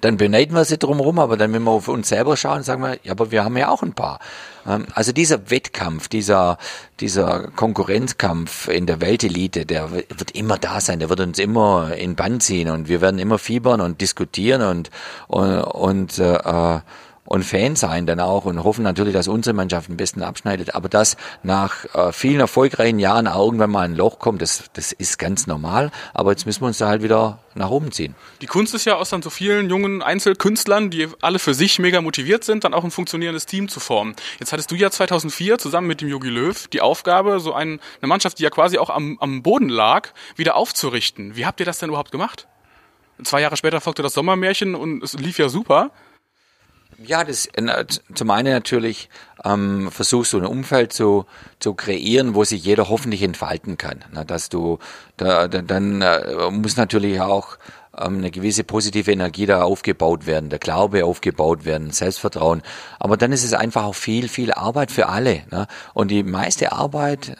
[0.00, 2.98] dann beneiden wir sie drumherum, aber dann, wenn wir auf uns selber schauen, sagen wir,
[3.02, 4.20] ja, aber wir haben ja auch ein paar.
[4.66, 6.58] Ähm, also dieser Wettkampf, dieser,
[7.00, 12.14] dieser Konkurrenzkampf in der Weltelite, der wird immer da sein, der wird uns immer in
[12.14, 14.90] Band ziehen und wir werden immer fiebern und diskutieren und,
[15.28, 16.80] und, und äh,
[17.26, 20.74] und Fan sein dann auch und hoffen natürlich, dass unsere Mannschaft am besten abschneidet.
[20.74, 25.18] Aber dass nach äh, vielen erfolgreichen Jahren irgendwann mal ein Loch kommt, das, das ist
[25.18, 25.90] ganz normal.
[26.14, 28.14] Aber jetzt müssen wir uns da halt wieder nach oben ziehen.
[28.40, 32.00] Die Kunst ist ja aus dann so vielen jungen Einzelkünstlern, die alle für sich mega
[32.00, 34.14] motiviert sind, dann auch ein funktionierendes Team zu formen.
[34.38, 38.08] Jetzt hattest du ja 2004 zusammen mit dem Jogi Löw die Aufgabe, so ein, eine
[38.08, 41.36] Mannschaft, die ja quasi auch am, am Boden lag, wieder aufzurichten.
[41.36, 42.46] Wie habt ihr das denn überhaupt gemacht?
[43.22, 45.90] Zwei Jahre später folgte das Sommermärchen und es lief ja super.
[47.04, 47.48] Ja, das
[48.14, 49.10] zum einen natürlich
[49.44, 51.26] ähm, versuchst du ein Umfeld zu,
[51.60, 54.04] zu kreieren, wo sich jeder hoffentlich entfalten kann.
[54.12, 54.78] Na, dass du
[55.18, 57.58] da, da, dann äh, muss natürlich auch
[57.98, 62.62] ähm, eine gewisse positive Energie da aufgebaut werden, der Glaube aufgebaut werden, Selbstvertrauen.
[62.98, 65.42] Aber dann ist es einfach auch viel, viel Arbeit für alle.
[65.50, 65.66] Ne?
[65.92, 67.34] Und die meiste Arbeit äh,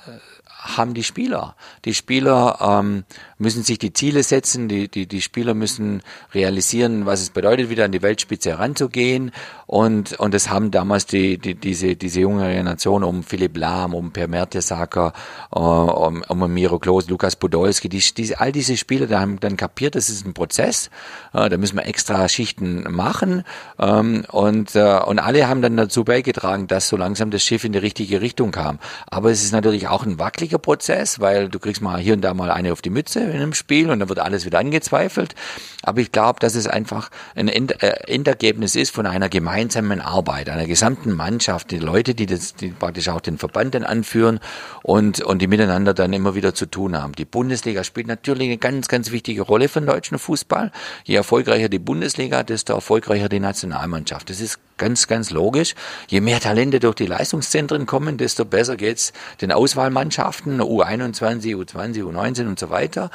[0.67, 1.55] haben die Spieler.
[1.85, 3.05] Die Spieler ähm,
[3.39, 6.03] müssen sich die Ziele setzen, die, die, die Spieler müssen
[6.35, 9.33] realisieren, was es bedeutet, wieder an die Weltspitze heranzugehen.
[9.67, 14.13] Und, und das haben damals die, die, diese, diese junge Generation um Philipp Lahm, um
[14.13, 15.13] Per Mertesacker,
[15.55, 19.57] äh, um, um Miro Klos, Lukas Podolski, die, die, all diese Spieler, da haben dann
[19.57, 20.91] kapiert, das ist ein Prozess,
[21.33, 23.45] äh, da müssen wir extra Schichten machen.
[23.79, 27.73] Ähm, und, äh, und alle haben dann dazu beigetragen, dass so langsam das Schiff in
[27.73, 28.79] die richtige Richtung kam.
[29.11, 32.35] Aber es ist natürlich auch ein wackeliger Prozess, weil du kriegst mal hier und da
[32.35, 35.35] mal eine auf die Mütze in einem Spiel und dann wird alles wieder angezweifelt.
[35.83, 40.67] Aber ich glaube, dass es einfach ein äh, Endergebnis ist von einer gemeinsamen Arbeit, einer
[40.67, 44.41] gesamten Mannschaft, die Leute, die das, die praktisch auch den Verband dann anführen
[44.83, 47.13] und, und die miteinander dann immer wieder zu tun haben.
[47.15, 50.73] Die Bundesliga spielt natürlich eine ganz, ganz wichtige Rolle für den deutschen Fußball.
[51.05, 54.31] Je erfolgreicher die Bundesliga, desto erfolgreicher die Nationalmannschaft.
[54.31, 55.75] Das ist ganz, ganz logisch.
[56.09, 62.47] Je mehr Talente durch die Leistungszentren kommen, desto besser geht's den Auswahlmannschaften, U21, U20, U19
[62.47, 63.11] und so weiter.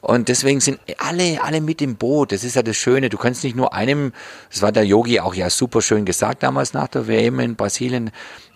[0.00, 2.32] Und deswegen sind alle, alle mit im Boot.
[2.32, 3.08] Das ist ja das Schöne.
[3.08, 4.12] Du kannst nicht nur einem,
[4.50, 8.10] das war der Yogi auch ja super schön gesagt damals nach der WM in Brasilien,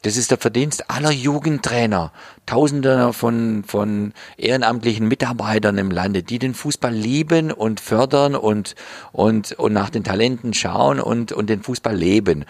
[0.05, 2.12] das ist der Verdienst aller Jugendtrainer,
[2.45, 8.75] Tausende von, von ehrenamtlichen Mitarbeitern im Lande, die den Fußball lieben und fördern und,
[9.12, 12.45] und, und nach den Talenten schauen und, und den Fußball leben.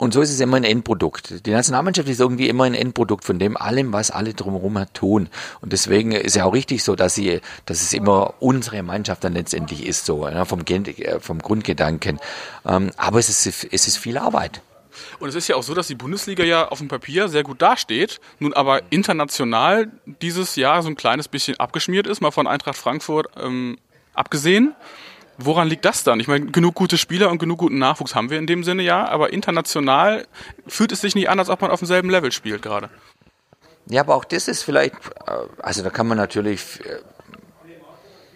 [0.00, 1.46] Und so ist es immer ein Endprodukt.
[1.46, 5.28] Die Nationalmannschaft ist irgendwie immer ein Endprodukt von dem allem, was alle drumherum tun.
[5.60, 9.34] Und deswegen ist ja auch richtig so, dass sie, dass es immer unsere Mannschaft dann
[9.34, 12.18] letztendlich ist, so, vom, äh, vom Grundgedanken.
[12.66, 14.60] Ähm, aber es ist, es ist viel Arbeit.
[15.18, 17.62] Und es ist ja auch so, dass die Bundesliga ja auf dem Papier sehr gut
[17.62, 19.90] dasteht, nun aber international
[20.22, 23.78] dieses Jahr so ein kleines bisschen abgeschmiert ist, mal von Eintracht Frankfurt ähm,
[24.14, 24.74] abgesehen.
[25.36, 26.20] Woran liegt das dann?
[26.20, 29.08] Ich meine, genug gute Spieler und genug guten Nachwuchs haben wir in dem Sinne ja,
[29.08, 30.26] aber international
[30.66, 32.88] fühlt es sich nicht an, als ob man auf demselben Level spielt gerade.
[33.86, 34.94] Ja, aber auch das ist vielleicht,
[35.26, 37.00] äh, also da kann man natürlich äh,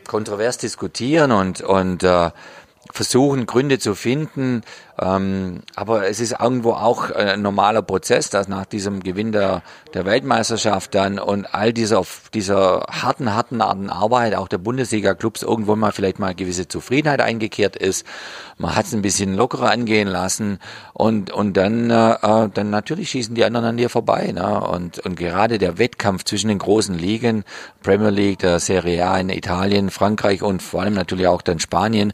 [0.07, 2.31] kontrovers diskutieren und, und äh,
[2.93, 4.63] versuchen, Gründe zu finden.
[5.01, 9.63] Ähm, aber es ist irgendwo auch ein normaler Prozess, dass nach diesem Gewinn der,
[9.95, 12.03] der Weltmeisterschaft dann und all dieser,
[12.35, 18.05] dieser harten, harten Arbeit auch der Bundesliga-Clubs irgendwo mal vielleicht mal gewisse Zufriedenheit eingekehrt ist.
[18.57, 20.59] Man hat es ein bisschen lockerer angehen lassen
[20.95, 24.33] und, und dann, äh, dann natürlich schießen die anderen an dir vorbei.
[24.33, 24.61] Ne?
[24.61, 27.45] Und, und gerade der Wettkampf zwischen den großen Ligen,
[27.83, 32.13] Premier League, der Serie A in Italien, Frankreich und vor allem natürlich auch dann Spanien,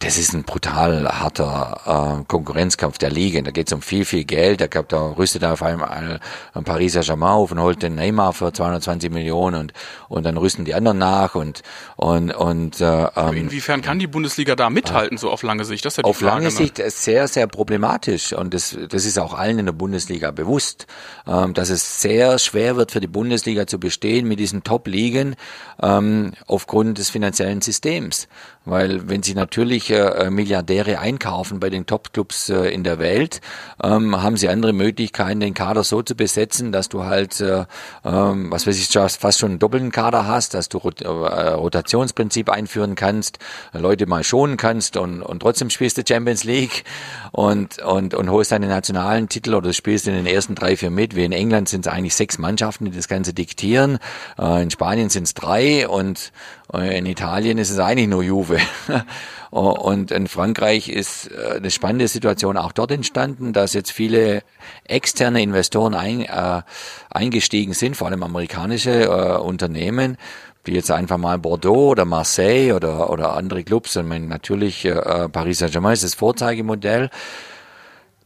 [0.00, 3.40] das ist ein brutal harter äh, Konkurrenzkampf der Liga.
[3.40, 4.60] Da geht es um viel, viel Geld.
[4.60, 6.20] Da, gab, da rüstet er auf einmal
[6.52, 9.72] ein Paris Saint-Germain auf und holt den Neymar für 220 Millionen und,
[10.08, 11.62] und dann rüsten die anderen nach und,
[11.96, 15.86] und, und äh, ähm, Inwiefern kann die Bundesliga da mithalten, äh, so auf lange Sicht?
[15.86, 16.50] Das ist ja die auf Frage, lange ne?
[16.50, 20.86] Sicht ist sehr, sehr problematisch und das, das ist auch allen in der Bundesliga bewusst,
[21.26, 25.36] ähm, dass es sehr schwer wird für die Bundesliga zu bestehen mit diesen Top-Ligen
[25.82, 28.28] ähm, aufgrund des finanziellen Systems.
[28.66, 33.40] Weil wenn sie natürlich äh, Milliardäre einkaufen bei den Top-Clubs äh, in der Welt,
[33.82, 37.64] ähm, haben sie andere Möglichkeiten, den Kader so zu besetzen, dass du halt, äh,
[38.04, 42.94] ähm, was weiß ich, fast schon einen doppelten Kader hast, dass du Rot Rotationsprinzip einführen
[42.94, 43.38] kannst,
[43.72, 46.84] Leute mal schonen kannst und, und trotzdem spielst du Champions League
[47.32, 51.14] und, und, und holst deine nationalen Titel oder spielst in den ersten drei, vier mit.
[51.14, 53.98] Wie in England sind es eigentlich sechs Mannschaften, die das Ganze diktieren.
[54.38, 56.32] In Spanien sind es drei und
[56.72, 58.58] in Italien ist es eigentlich nur Juve.
[59.56, 64.42] Und in Frankreich ist äh, eine spannende Situation auch dort entstanden, dass jetzt viele
[64.84, 66.62] externe Investoren ein, äh,
[67.08, 70.18] eingestiegen sind, vor allem amerikanische äh, Unternehmen,
[70.64, 73.96] wie jetzt einfach mal Bordeaux oder Marseille oder, oder andere Clubs.
[73.96, 77.08] Und natürlich äh, Paris Saint-Germain ist das Vorzeigemodell.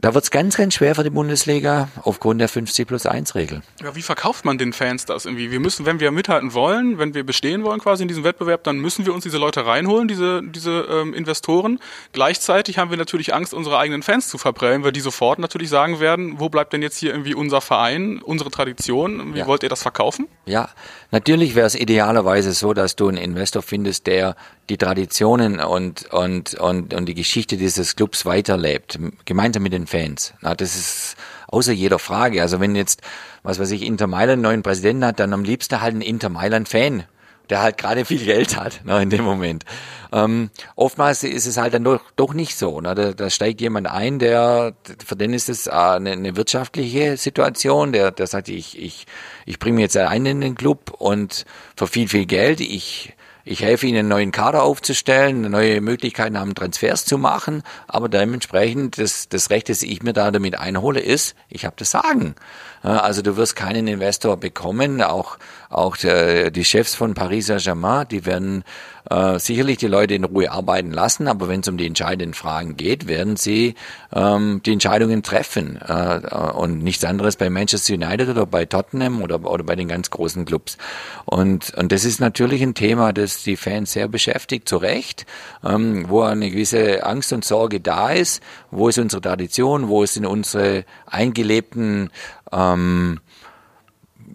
[0.00, 3.60] Da wird's ganz, ganz schwer für die Bundesliga aufgrund der 50 plus 1 Regel.
[3.82, 5.50] Ja, wie verkauft man den Fans das irgendwie?
[5.50, 8.78] Wir müssen, wenn wir mithalten wollen, wenn wir bestehen wollen quasi in diesem Wettbewerb, dann
[8.78, 11.80] müssen wir uns diese Leute reinholen, diese, diese ähm, Investoren.
[12.12, 16.00] Gleichzeitig haben wir natürlich Angst, unsere eigenen Fans zu verprellen, weil die sofort natürlich sagen
[16.00, 19.34] werden, wo bleibt denn jetzt hier irgendwie unser Verein, unsere Tradition?
[19.34, 19.46] Wie ja.
[19.46, 20.28] wollt ihr das verkaufen?
[20.46, 20.70] Ja,
[21.10, 24.34] natürlich wäre es idealerweise so, dass du einen Investor findest, der
[24.70, 30.32] die Traditionen und, und, und, und die Geschichte dieses Clubs weiterlebt, gemeinsam mit den Fans.
[30.40, 31.16] Na, das ist
[31.48, 32.40] außer jeder Frage.
[32.40, 33.02] Also wenn jetzt,
[33.42, 36.28] was weiß ich, Inter Mailand einen neuen Präsidenten hat, dann am liebsten halt ein Inter
[36.28, 37.04] Mailand Fan
[37.50, 39.64] der halt gerade viel Geld hat ne, in dem Moment.
[40.12, 42.80] Ähm, oftmals ist es halt dann doch, doch nicht so.
[42.80, 42.94] Ne?
[42.94, 47.92] Da, da steigt jemand ein, der für den ist es äh, eine, eine wirtschaftliche Situation,
[47.92, 49.06] der, der sagt, ich, ich,
[49.46, 51.44] ich bringe mir jetzt ein in den Club und
[51.76, 56.54] für viel, viel Geld, ich ich helfe ihnen, einen neuen Kader aufzustellen, neue Möglichkeiten haben,
[56.54, 61.34] Transfers zu machen, aber dementsprechend das, das Recht, das ich mir da damit einhole, ist,
[61.48, 62.34] ich habe das Sagen.
[62.82, 68.64] Also du wirst keinen Investor bekommen, auch, auch die Chefs von Paris Saint-Germain, die werden
[69.10, 72.76] äh, sicherlich die Leute in Ruhe arbeiten lassen, aber wenn es um die entscheidenden Fragen
[72.76, 73.74] geht, werden sie
[74.12, 75.78] ähm, die Entscheidungen treffen.
[75.86, 76.20] Äh,
[76.54, 80.44] und nichts anderes bei Manchester United oder bei Tottenham oder, oder bei den ganz großen
[80.44, 80.78] Clubs.
[81.24, 85.26] Und, und das ist natürlich ein Thema, das die Fans sehr beschäftigt, zu Recht,
[85.64, 90.24] ähm, wo eine gewisse Angst und Sorge da ist, wo ist unsere Tradition, wo sind
[90.24, 92.10] unsere eingelebten
[92.52, 93.20] ähm,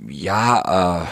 [0.07, 1.05] ja, äh,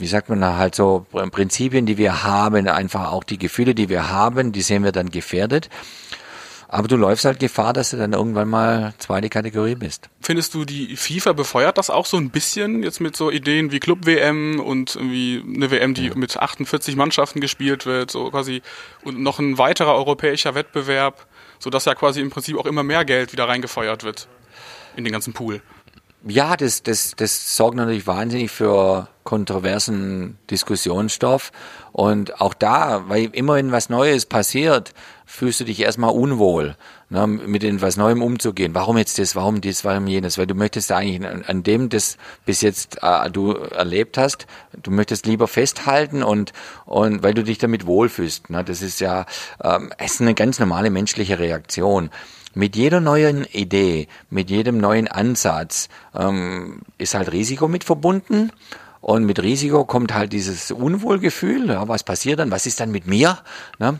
[0.00, 3.88] wie sagt man da halt so, Prinzipien, die wir haben, einfach auch die Gefühle, die
[3.88, 5.68] wir haben, die sehen wir dann gefährdet.
[6.72, 10.08] Aber du läufst halt Gefahr, dass du dann irgendwann mal zweite Kategorie bist.
[10.20, 13.80] Findest du, die FIFA befeuert das auch so ein bisschen jetzt mit so Ideen wie
[13.80, 16.14] Club-WM und irgendwie eine WM, die ja.
[16.14, 18.62] mit 48 Mannschaften gespielt wird, so quasi
[19.02, 21.26] und noch ein weiterer europäischer Wettbewerb,
[21.58, 24.28] sodass ja quasi im Prinzip auch immer mehr Geld wieder reingefeuert wird
[24.94, 25.62] in den ganzen Pool?
[26.26, 31.50] Ja, das, das, das sorgt natürlich wahnsinnig für kontroversen Diskussionsstoff.
[31.92, 34.92] Und auch da, weil immer wenn was Neues passiert,
[35.24, 36.76] fühlst du dich erstmal unwohl,
[37.08, 38.74] ne, mit etwas Neuem umzugehen.
[38.74, 40.36] Warum jetzt das, warum dies, warum jenes?
[40.36, 44.46] Weil du möchtest eigentlich an, an dem, das bis jetzt äh, du erlebt hast,
[44.82, 46.52] du möchtest lieber festhalten und,
[46.84, 48.50] und weil du dich damit wohlfühlst.
[48.50, 48.62] Ne?
[48.62, 49.24] Das ist ja,
[49.62, 52.10] ähm, es ist eine ganz normale menschliche Reaktion
[52.54, 58.52] mit jeder neuen Idee, mit jedem neuen Ansatz ähm, ist halt Risiko mit verbunden.
[59.00, 61.68] Und mit Risiko kommt halt dieses Unwohlgefühl.
[61.68, 62.50] Ja, was passiert dann?
[62.50, 63.38] Was ist dann mit mir?
[63.78, 63.98] Ne?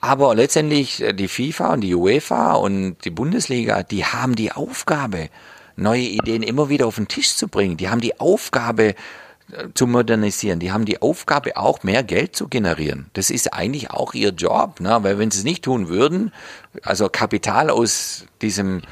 [0.00, 5.28] Aber letztendlich äh, die FIFA und die UEFA und die Bundesliga, die haben die Aufgabe,
[5.76, 7.76] neue Ideen immer wieder auf den Tisch zu bringen.
[7.76, 8.94] Die haben die Aufgabe,
[9.74, 10.60] zu modernisieren.
[10.60, 13.10] Die haben die Aufgabe auch mehr Geld zu generieren.
[13.12, 14.98] Das ist eigentlich auch ihr Job, ne?
[15.02, 16.32] weil wenn sie es nicht tun würden,
[16.82, 18.82] also Kapital aus diesem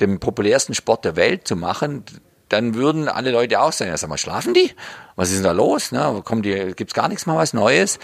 [0.00, 2.04] dem populärsten Sport der Welt zu machen,
[2.48, 4.72] dann würden alle Leute auch sagen, ja, sag mal, schlafen die?
[5.16, 5.92] Was ist denn da los?
[5.92, 6.22] Ne?
[6.24, 7.98] Kommen die, gibt's gar nichts mal was Neues?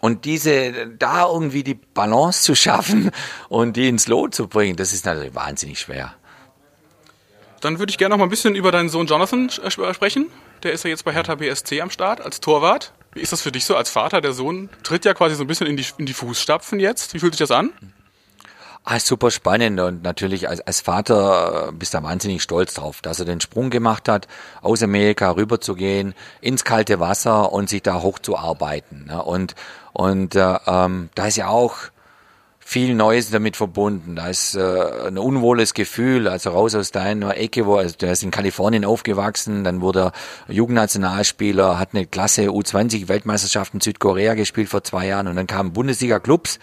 [0.00, 3.10] und diese, da irgendwie die Balance zu schaffen
[3.48, 6.14] und die ins Lot zu bringen, das ist natürlich wahnsinnig schwer.
[7.60, 10.28] Dann würde ich gerne noch mal ein bisschen über deinen Sohn Jonathan äh, sprechen.
[10.62, 12.92] Der ist ja jetzt bei Hertha BSC am Start als Torwart.
[13.12, 14.20] Wie ist das für dich so als Vater?
[14.20, 17.14] Der Sohn tritt ja quasi so ein bisschen in die, in die Fußstapfen jetzt.
[17.14, 17.72] Wie fühlt sich das an?
[18.84, 23.26] Ah, super spannend und natürlich als, als Vater bist du wahnsinnig stolz drauf, dass er
[23.26, 24.28] den Sprung gemacht hat,
[24.62, 29.06] aus Amerika rüberzugehen, ins kalte Wasser und sich da hochzuarbeiten.
[29.06, 29.22] Ne?
[29.22, 29.54] Und,
[29.92, 31.76] und äh, ähm, da ist ja auch
[32.68, 34.16] viel Neues damit verbunden.
[34.16, 38.22] Da ist äh, ein unwohles Gefühl, also raus aus deiner Ecke, wo also der ist
[38.22, 40.12] in Kalifornien aufgewachsen, dann wurde
[40.46, 45.46] er Jugendnationalspieler, hat eine Klasse U20 Weltmeisterschaft in Südkorea gespielt vor zwei Jahren und dann
[45.46, 46.58] kamen Bundesliga-Clubs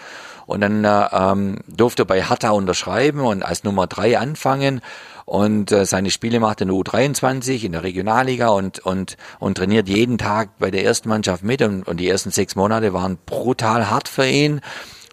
[0.46, 4.82] und dann äh, ähm, durfte er bei Hertha unterschreiben und als Nummer drei anfangen
[5.26, 9.90] und äh, seine Spiele macht in der U23 in der Regionalliga und und und trainiert
[9.90, 13.90] jeden Tag bei der ersten Mannschaft mit und, und die ersten sechs Monate waren brutal
[13.90, 14.62] hart für ihn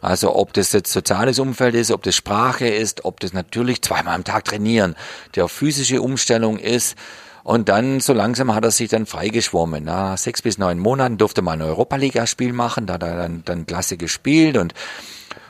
[0.02, 4.16] also ob das jetzt soziales Umfeld ist, ob das Sprache ist, ob das natürlich zweimal
[4.16, 4.96] am Tag trainieren,
[5.36, 6.96] der physische Umstellung ist.
[7.44, 9.84] Und dann so langsam hat er sich dann freigeschwommen.
[9.84, 13.66] Nach sechs bis neun Monaten durfte man ein Europa-Liga-Spiel machen, da hat er dann, dann
[13.66, 14.74] klasse gespielt und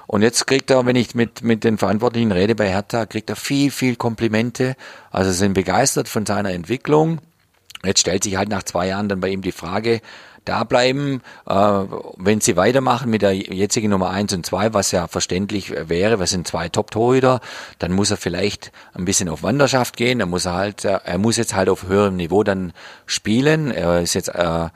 [0.07, 3.37] und jetzt kriegt er, wenn ich mit, mit den Verantwortlichen rede bei Hertha, kriegt er
[3.37, 4.77] viel, viel Komplimente.
[5.11, 7.21] Also sind begeistert von seiner Entwicklung.
[7.83, 10.03] Jetzt stellt sich halt nach zwei Jahren dann bei ihm die Frage,
[10.45, 15.07] da bleiben, äh, wenn sie weitermachen mit der jetzigen Nummer eins und zwei, was ja
[15.07, 17.41] verständlich wäre, wir sind zwei Top-Torhüter,
[17.79, 21.19] dann muss er vielleicht ein bisschen auf Wanderschaft gehen, dann muss er halt, äh, er
[21.19, 22.73] muss jetzt halt auf höherem Niveau dann
[23.07, 23.71] spielen.
[23.71, 24.69] Er ist jetzt äh,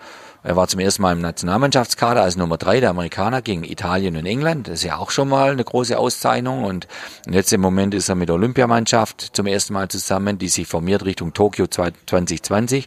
[0.46, 4.26] er war zum ersten Mal im Nationalmannschaftskader als Nummer drei der Amerikaner gegen Italien und
[4.26, 4.68] England.
[4.68, 6.62] Das ist ja auch schon mal eine große Auszeichnung.
[6.62, 6.86] Und
[7.28, 11.04] jetzt im Moment ist er mit der Olympiamannschaft zum ersten Mal zusammen, die sich formiert
[11.04, 12.86] Richtung Tokio 2020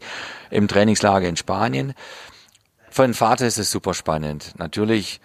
[0.51, 1.95] im Trainingslager in Spanien.
[2.89, 4.53] Für einen Vater ist es super spannend.
[4.57, 5.19] Natürlich,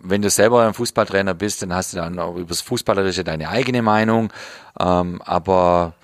[0.00, 3.48] wenn du selber ein Fußballtrainer bist, dann hast du dann auch über das Fußballerische deine
[3.48, 4.32] eigene Meinung.
[4.78, 5.94] Ähm, aber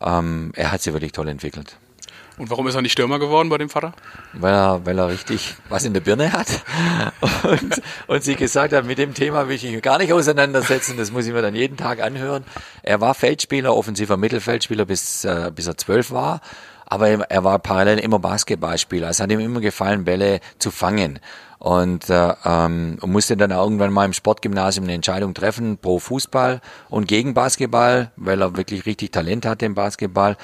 [0.00, 1.76] ähm, er hat sich wirklich toll entwickelt.
[2.38, 3.92] Und warum ist er nicht Stürmer geworden bei dem Vater?
[4.32, 6.48] Weil er, weil er richtig was in der Birne hat
[7.42, 11.12] und, und sie gesagt hat, mit dem Thema will ich mich gar nicht auseinandersetzen, das
[11.12, 12.44] muss ich mir dann jeden Tag anhören.
[12.82, 16.40] Er war Feldspieler, offensiver Mittelfeldspieler, bis, äh, bis er zwölf war
[16.92, 19.08] aber er war parallel immer Basketballspieler.
[19.08, 21.20] Es hat ihm immer gefallen, Bälle zu fangen.
[21.58, 27.08] Und, äh, ähm, musste dann irgendwann mal im Sportgymnasium eine Entscheidung treffen, pro Fußball und
[27.08, 30.36] gegen Basketball, weil er wirklich richtig Talent hatte im Basketball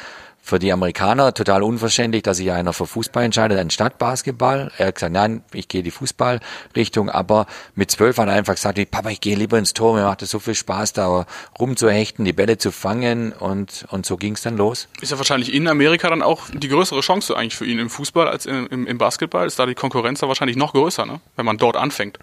[0.48, 4.72] für die Amerikaner total unverständlich, dass sich einer für Fußball entscheidet anstatt Basketball.
[4.78, 8.78] Er hat gesagt, nein, ich gehe die Fußballrichtung, aber mit zwölf hat er einfach gesagt,
[8.90, 11.26] Papa, ich gehe lieber ins Tor, mir macht es so viel Spaß, da
[11.58, 14.88] rumzuhechten, die Bälle zu fangen und, und so ging es dann los.
[15.02, 18.26] Ist ja wahrscheinlich in Amerika dann auch die größere Chance eigentlich für ihn im Fußball
[18.26, 19.46] als im, im Basketball?
[19.46, 21.20] Ist da die Konkurrenz da wahrscheinlich noch größer, ne?
[21.36, 22.18] wenn man dort anfängt?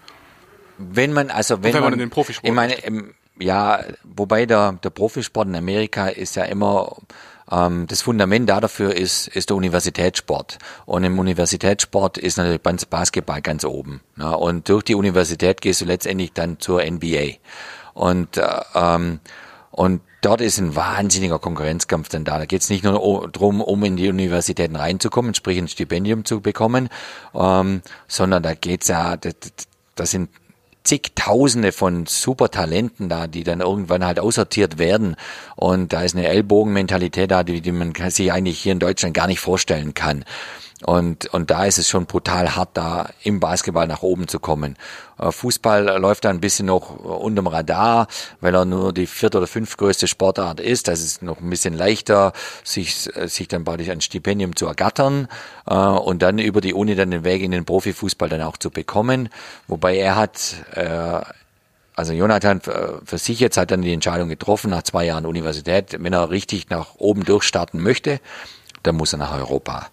[0.78, 2.74] Wenn man, also wenn, wenn man, man, in den Profisport ich meine,
[3.38, 6.96] ja, wobei der, der Profisport in Amerika ist ja immer
[7.48, 10.58] das Fundament dafür ist, ist der Universitätssport.
[10.84, 14.00] Und im Universitätssport ist natürlich Basketball ganz oben.
[14.16, 14.36] Ne?
[14.36, 17.34] Und durch die Universität gehst du letztendlich dann zur NBA.
[17.94, 19.20] Und, äh, ähm,
[19.70, 22.38] und dort ist ein wahnsinniger Konkurrenzkampf dann da.
[22.38, 26.40] Da geht es nicht nur darum, um in die Universitäten reinzukommen, sprich ein Stipendium zu
[26.40, 26.88] bekommen,
[27.34, 29.34] ähm, sondern da geht's ja, das,
[29.94, 30.30] das sind
[30.86, 35.16] zigtausende von Supertalenten da, die dann irgendwann halt aussortiert werden.
[35.56, 39.26] Und da ist eine Ellbogenmentalität da, die, die man sich eigentlich hier in Deutschland gar
[39.26, 40.24] nicht vorstellen kann.
[40.84, 44.76] Und, und da ist es schon brutal hart, da im Basketball nach oben zu kommen.
[45.18, 48.08] Äh, Fußball läuft da ein bisschen noch unterm Radar,
[48.40, 50.88] weil er nur die vierte oder fünftgrößte Sportart ist.
[50.88, 55.28] Das ist noch ein bisschen leichter, sich, sich dann bald ein Stipendium zu ergattern
[55.66, 58.70] äh, und dann über die Uni dann den Weg in den Profifußball dann auch zu
[58.70, 59.30] bekommen.
[59.68, 61.20] Wobei er hat äh,
[61.94, 66.12] also Jonathan für sich jetzt hat dann die Entscheidung getroffen nach zwei Jahren Universität, wenn
[66.12, 68.20] er richtig nach oben durchstarten möchte,
[68.82, 69.86] dann muss er nach Europa.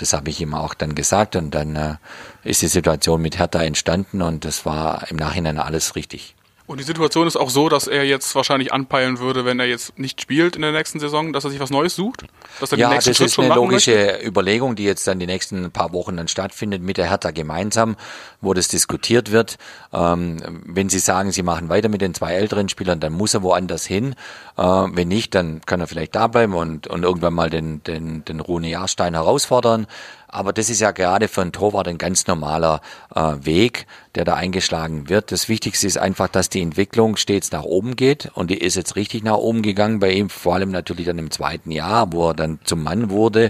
[0.00, 1.96] Das habe ich ihm auch dann gesagt und dann äh,
[2.42, 6.34] ist die Situation mit Hertha entstanden und das war im Nachhinein alles richtig.
[6.70, 9.98] Und die Situation ist auch so, dass er jetzt wahrscheinlich anpeilen würde, wenn er jetzt
[9.98, 12.26] nicht spielt in der nächsten Saison, dass er sich was Neues sucht?
[12.60, 14.24] Dass er ja, den nächsten das Schritt ist eine logische möchte?
[14.24, 17.96] Überlegung, die jetzt dann die nächsten paar Wochen dann stattfindet mit der Hertha gemeinsam,
[18.40, 19.58] wo das diskutiert wird.
[19.92, 23.42] Ähm, wenn Sie sagen, Sie machen weiter mit den zwei älteren Spielern, dann muss er
[23.42, 24.14] woanders hin.
[24.56, 28.24] Äh, wenn nicht, dann kann er vielleicht da bleiben und, und irgendwann mal den, den,
[28.24, 29.88] den Rune Jahrstein herausfordern.
[30.32, 32.80] Aber das ist ja gerade für einen Torwart ein ganz normaler
[33.14, 35.32] äh, Weg, der da eingeschlagen wird.
[35.32, 38.94] Das Wichtigste ist einfach, dass die Entwicklung stets nach oben geht und die ist jetzt
[38.94, 42.34] richtig nach oben gegangen bei ihm, vor allem natürlich dann im zweiten Jahr, wo er
[42.34, 43.46] dann zum Mann wurde,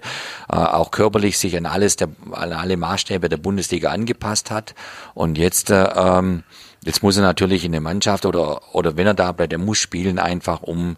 [0.51, 4.75] äh, auch körperlich sich an alles, der, an alle Maßstäbe der Bundesliga angepasst hat
[5.15, 6.45] und jetzt äh, ähm,
[6.83, 9.77] Jetzt muss er natürlich in der Mannschaft oder, oder wenn er da bleibt, er muss
[9.77, 10.97] spielen einfach, um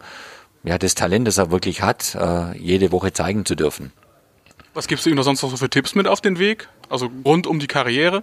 [0.63, 3.93] ja, das Talent, das er wirklich hat, äh, jede Woche zeigen zu dürfen.
[4.75, 6.69] Was gibst du ihm noch sonst noch so für Tipps mit auf den Weg?
[6.89, 8.23] Also rund um die Karriere?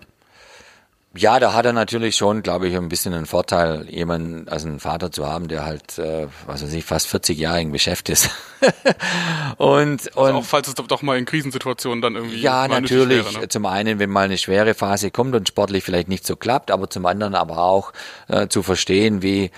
[1.16, 4.80] Ja, da hat er natürlich schon, glaube ich, ein bisschen einen Vorteil, jemanden, also einen
[4.80, 8.30] Vater zu haben, der halt, äh, was weiß ich, fast 40 Jahre im Geschäft ist.
[9.58, 12.40] und, also und auch falls es doch mal in Krisensituationen dann irgendwie.
[12.40, 13.26] Ja, natürlich.
[13.26, 13.50] Wäre, ne?
[13.50, 16.92] Zum einen, wenn mal eine schwere Phase kommt und sportlich vielleicht nicht so klappt, aber
[16.92, 17.92] zum anderen aber auch
[18.28, 19.50] äh, zu verstehen, wie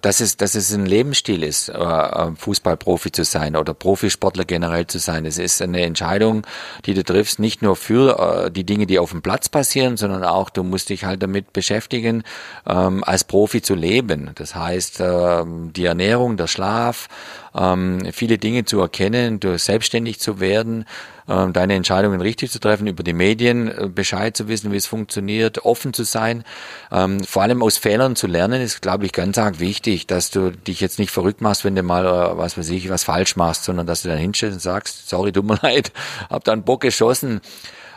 [0.00, 4.86] dass es, dass es ein Lebensstil ist, äh, äh, Fußballprofi zu sein oder Profisportler generell
[4.86, 5.26] zu sein.
[5.26, 6.46] Es ist eine Entscheidung,
[6.86, 10.22] die du triffst, nicht nur für äh, die Dinge, die auf dem Platz passieren, sondern
[10.22, 12.22] auch, du musst dich halt damit beschäftigen,
[12.66, 14.30] ähm, als Profi zu leben.
[14.36, 17.08] Das heißt, ähm, die Ernährung, der Schlaf,
[17.54, 20.84] ähm, viele Dinge zu erkennen, selbstständig zu werden,
[21.28, 24.86] ähm, deine Entscheidungen richtig zu treffen, über die Medien äh, Bescheid zu wissen, wie es
[24.86, 26.44] funktioniert, offen zu sein.
[26.92, 30.50] Ähm, vor allem aus Fehlern zu lernen, ist, glaube ich, ganz arg wichtig, dass du
[30.50, 33.64] dich jetzt nicht verrückt machst, wenn du mal, äh, was weiß ich, was falsch machst,
[33.64, 35.92] sondern dass du dann hinstellst und sagst, sorry, tut mir leid,
[36.28, 37.40] hab da einen Bock geschossen.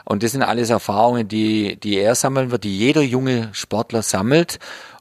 [0.05, 4.57] Und das sind alles Erfahrungen, die, die er sammeln wird, die jeder junge Sportler sammelt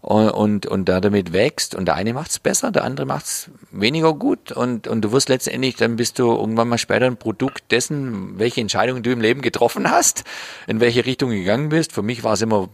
[0.07, 1.75] und, und, und da damit wächst.
[1.75, 4.53] Und der eine macht es besser, der andere macht es weniger gut.
[4.53, 8.61] Und, und du wirst letztendlich, dann bist du irgendwann mal später ein Produkt dessen, welche
[8.61, 10.23] Entscheidungen du im Leben getroffen hast,
[10.69, 11.93] in welche Richtung gegangen bist.
[11.93, 12.69] Für mich war es immer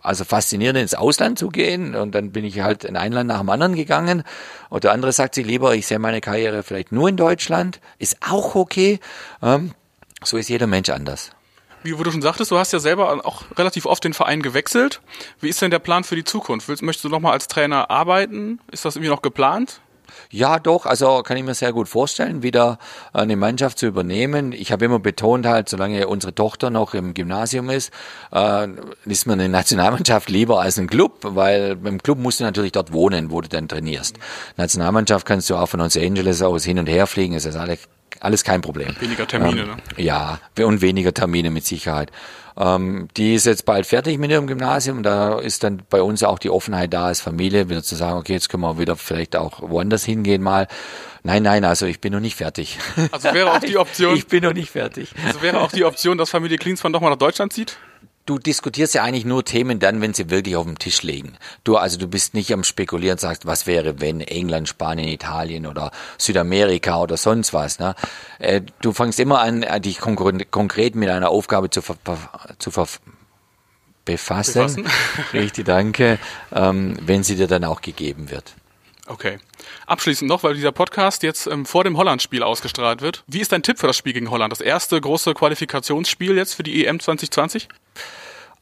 [0.00, 3.40] also faszinierend ins Ausland zu gehen und dann bin ich halt in ein Land nach
[3.40, 4.22] dem anderen gegangen
[4.70, 8.16] und der andere sagt sich lieber, ich sehe meine Karriere vielleicht nur in Deutschland, ist
[8.26, 8.98] auch okay.
[9.42, 9.72] Ähm,
[10.24, 11.32] so ist jeder Mensch anders.
[11.82, 15.00] Wie du schon sagtest, du hast ja selber auch relativ oft den Verein gewechselt.
[15.40, 16.68] Wie ist denn der Plan für die Zukunft?
[16.68, 18.60] Willst, möchtest du nochmal als Trainer arbeiten?
[18.70, 19.80] Ist das irgendwie noch geplant?
[20.30, 22.78] Ja, doch, also kann ich mir sehr gut vorstellen, wieder
[23.12, 24.52] eine Mannschaft zu übernehmen.
[24.52, 27.92] Ich habe immer betont halt, solange unsere Tochter noch im Gymnasium ist,
[28.32, 28.68] äh,
[29.04, 32.92] ist mir eine Nationalmannschaft lieber als ein Club, weil beim Club musst du natürlich dort
[32.92, 34.16] wohnen, wo du dann trainierst.
[34.56, 37.80] Nationalmannschaft kannst du auch von Los Angeles aus hin und her fliegen, ist alles
[38.20, 38.94] alles kein Problem.
[39.00, 39.76] Weniger Termine, ähm, ne?
[39.96, 42.10] Ja, und weniger Termine mit Sicherheit.
[42.58, 45.02] Ähm, die ist jetzt bald fertig mit ihrem Gymnasium.
[45.02, 48.32] Da ist dann bei uns auch die Offenheit da als Familie, wieder zu sagen, okay,
[48.32, 50.66] jetzt können wir wieder vielleicht auch woanders hingehen mal.
[51.22, 52.78] Nein, nein, also ich bin noch nicht fertig.
[53.12, 54.16] Also wäre auch die Option.
[54.16, 55.12] ich bin noch nicht fertig.
[55.26, 57.76] Also wäre auch die Option, dass Familie Klinsmann doch mal nach Deutschland zieht?
[58.28, 61.38] Du diskutierst ja eigentlich nur Themen dann, wenn sie wirklich auf dem Tisch liegen.
[61.64, 65.66] Du, also du bist nicht am Spekulieren und sagst, was wäre, wenn England, Spanien, Italien
[65.66, 67.78] oder Südamerika oder sonst was.
[67.78, 67.94] Ne?
[68.38, 71.96] Äh, du fängst immer an, äh, dich konkret mit einer Aufgabe zu, ver
[72.58, 72.86] zu ver
[74.04, 74.54] befassen.
[74.54, 74.86] befassen.
[75.32, 76.18] Richtig, danke.
[76.52, 78.54] Ähm, wenn sie dir dann auch gegeben wird.
[79.08, 79.38] Okay.
[79.86, 83.24] Abschließend noch, weil dieser Podcast jetzt ähm, vor dem Holland-Spiel ausgestrahlt wird.
[83.26, 84.52] Wie ist dein Tipp für das Spiel gegen Holland?
[84.52, 87.68] Das erste große Qualifikationsspiel jetzt für die EM 2020?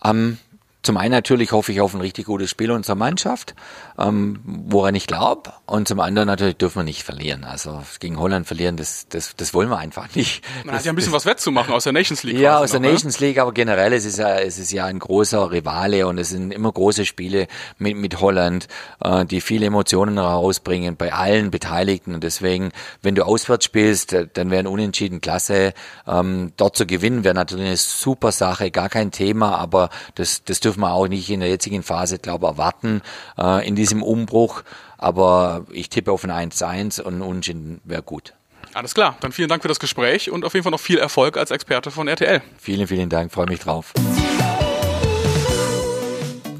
[0.04, 0.38] Ähm,
[0.86, 3.54] zum einen natürlich hoffe ich auf ein richtig gutes Spiel unserer Mannschaft,
[3.98, 5.52] ähm, woran ich glaube.
[5.66, 7.42] Und zum anderen natürlich dürfen wir nicht verlieren.
[7.44, 10.44] Also gegen Holland verlieren, das, das, das wollen wir einfach nicht.
[10.64, 12.38] Man hat ja ein bisschen was wettzumachen aus der Nations League.
[12.38, 15.00] Ja, aus der noch, Nations League, aber generell es ist ja, es ist ja ein
[15.00, 18.68] großer Rivale und es sind immer große Spiele mit, mit Holland,
[19.02, 22.14] äh, die viele Emotionen herausbringen bei allen Beteiligten.
[22.14, 22.70] Und deswegen,
[23.02, 25.74] wenn du auswärts spielst, äh, dann wäre ein Unentschieden klasse.
[26.06, 30.60] Ähm, dort zu gewinnen wäre natürlich eine super Sache, gar kein Thema, aber das, das
[30.60, 33.02] dürfen dürfen wir auch nicht in der jetzigen Phase, glaube ich, erwarten
[33.38, 34.62] äh, in diesem Umbruch.
[34.98, 38.34] Aber ich tippe auf ein 1-1 und Unentschieden wäre gut.
[38.74, 41.38] Alles klar, dann vielen Dank für das Gespräch und auf jeden Fall noch viel Erfolg
[41.38, 42.42] als Experte von RTL.
[42.58, 43.94] Vielen, vielen Dank, freue mich drauf.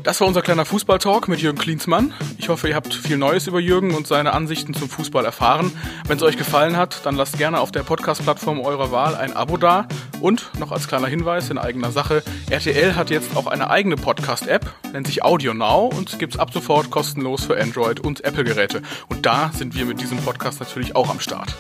[0.07, 2.15] Das war unser kleiner Fußballtalk mit Jürgen Klinsmann.
[2.39, 5.73] Ich hoffe, ihr habt viel Neues über Jürgen und seine Ansichten zum Fußball erfahren.
[6.07, 9.57] Wenn es euch gefallen hat, dann lasst gerne auf der Podcast-Plattform eurer Wahl ein Abo
[9.57, 9.89] da.
[10.21, 14.73] Und noch als kleiner Hinweis in eigener Sache, RTL hat jetzt auch eine eigene Podcast-App,
[14.93, 18.83] nennt sich Audio Now und es ab sofort kostenlos für Android und Apple-Geräte.
[19.09, 21.53] Und da sind wir mit diesem Podcast natürlich auch am Start.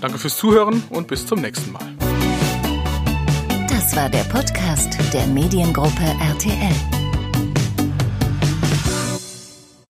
[0.00, 1.86] Danke fürs Zuhören und bis zum nächsten Mal.
[3.68, 7.01] Das war der Podcast der Mediengruppe RTL.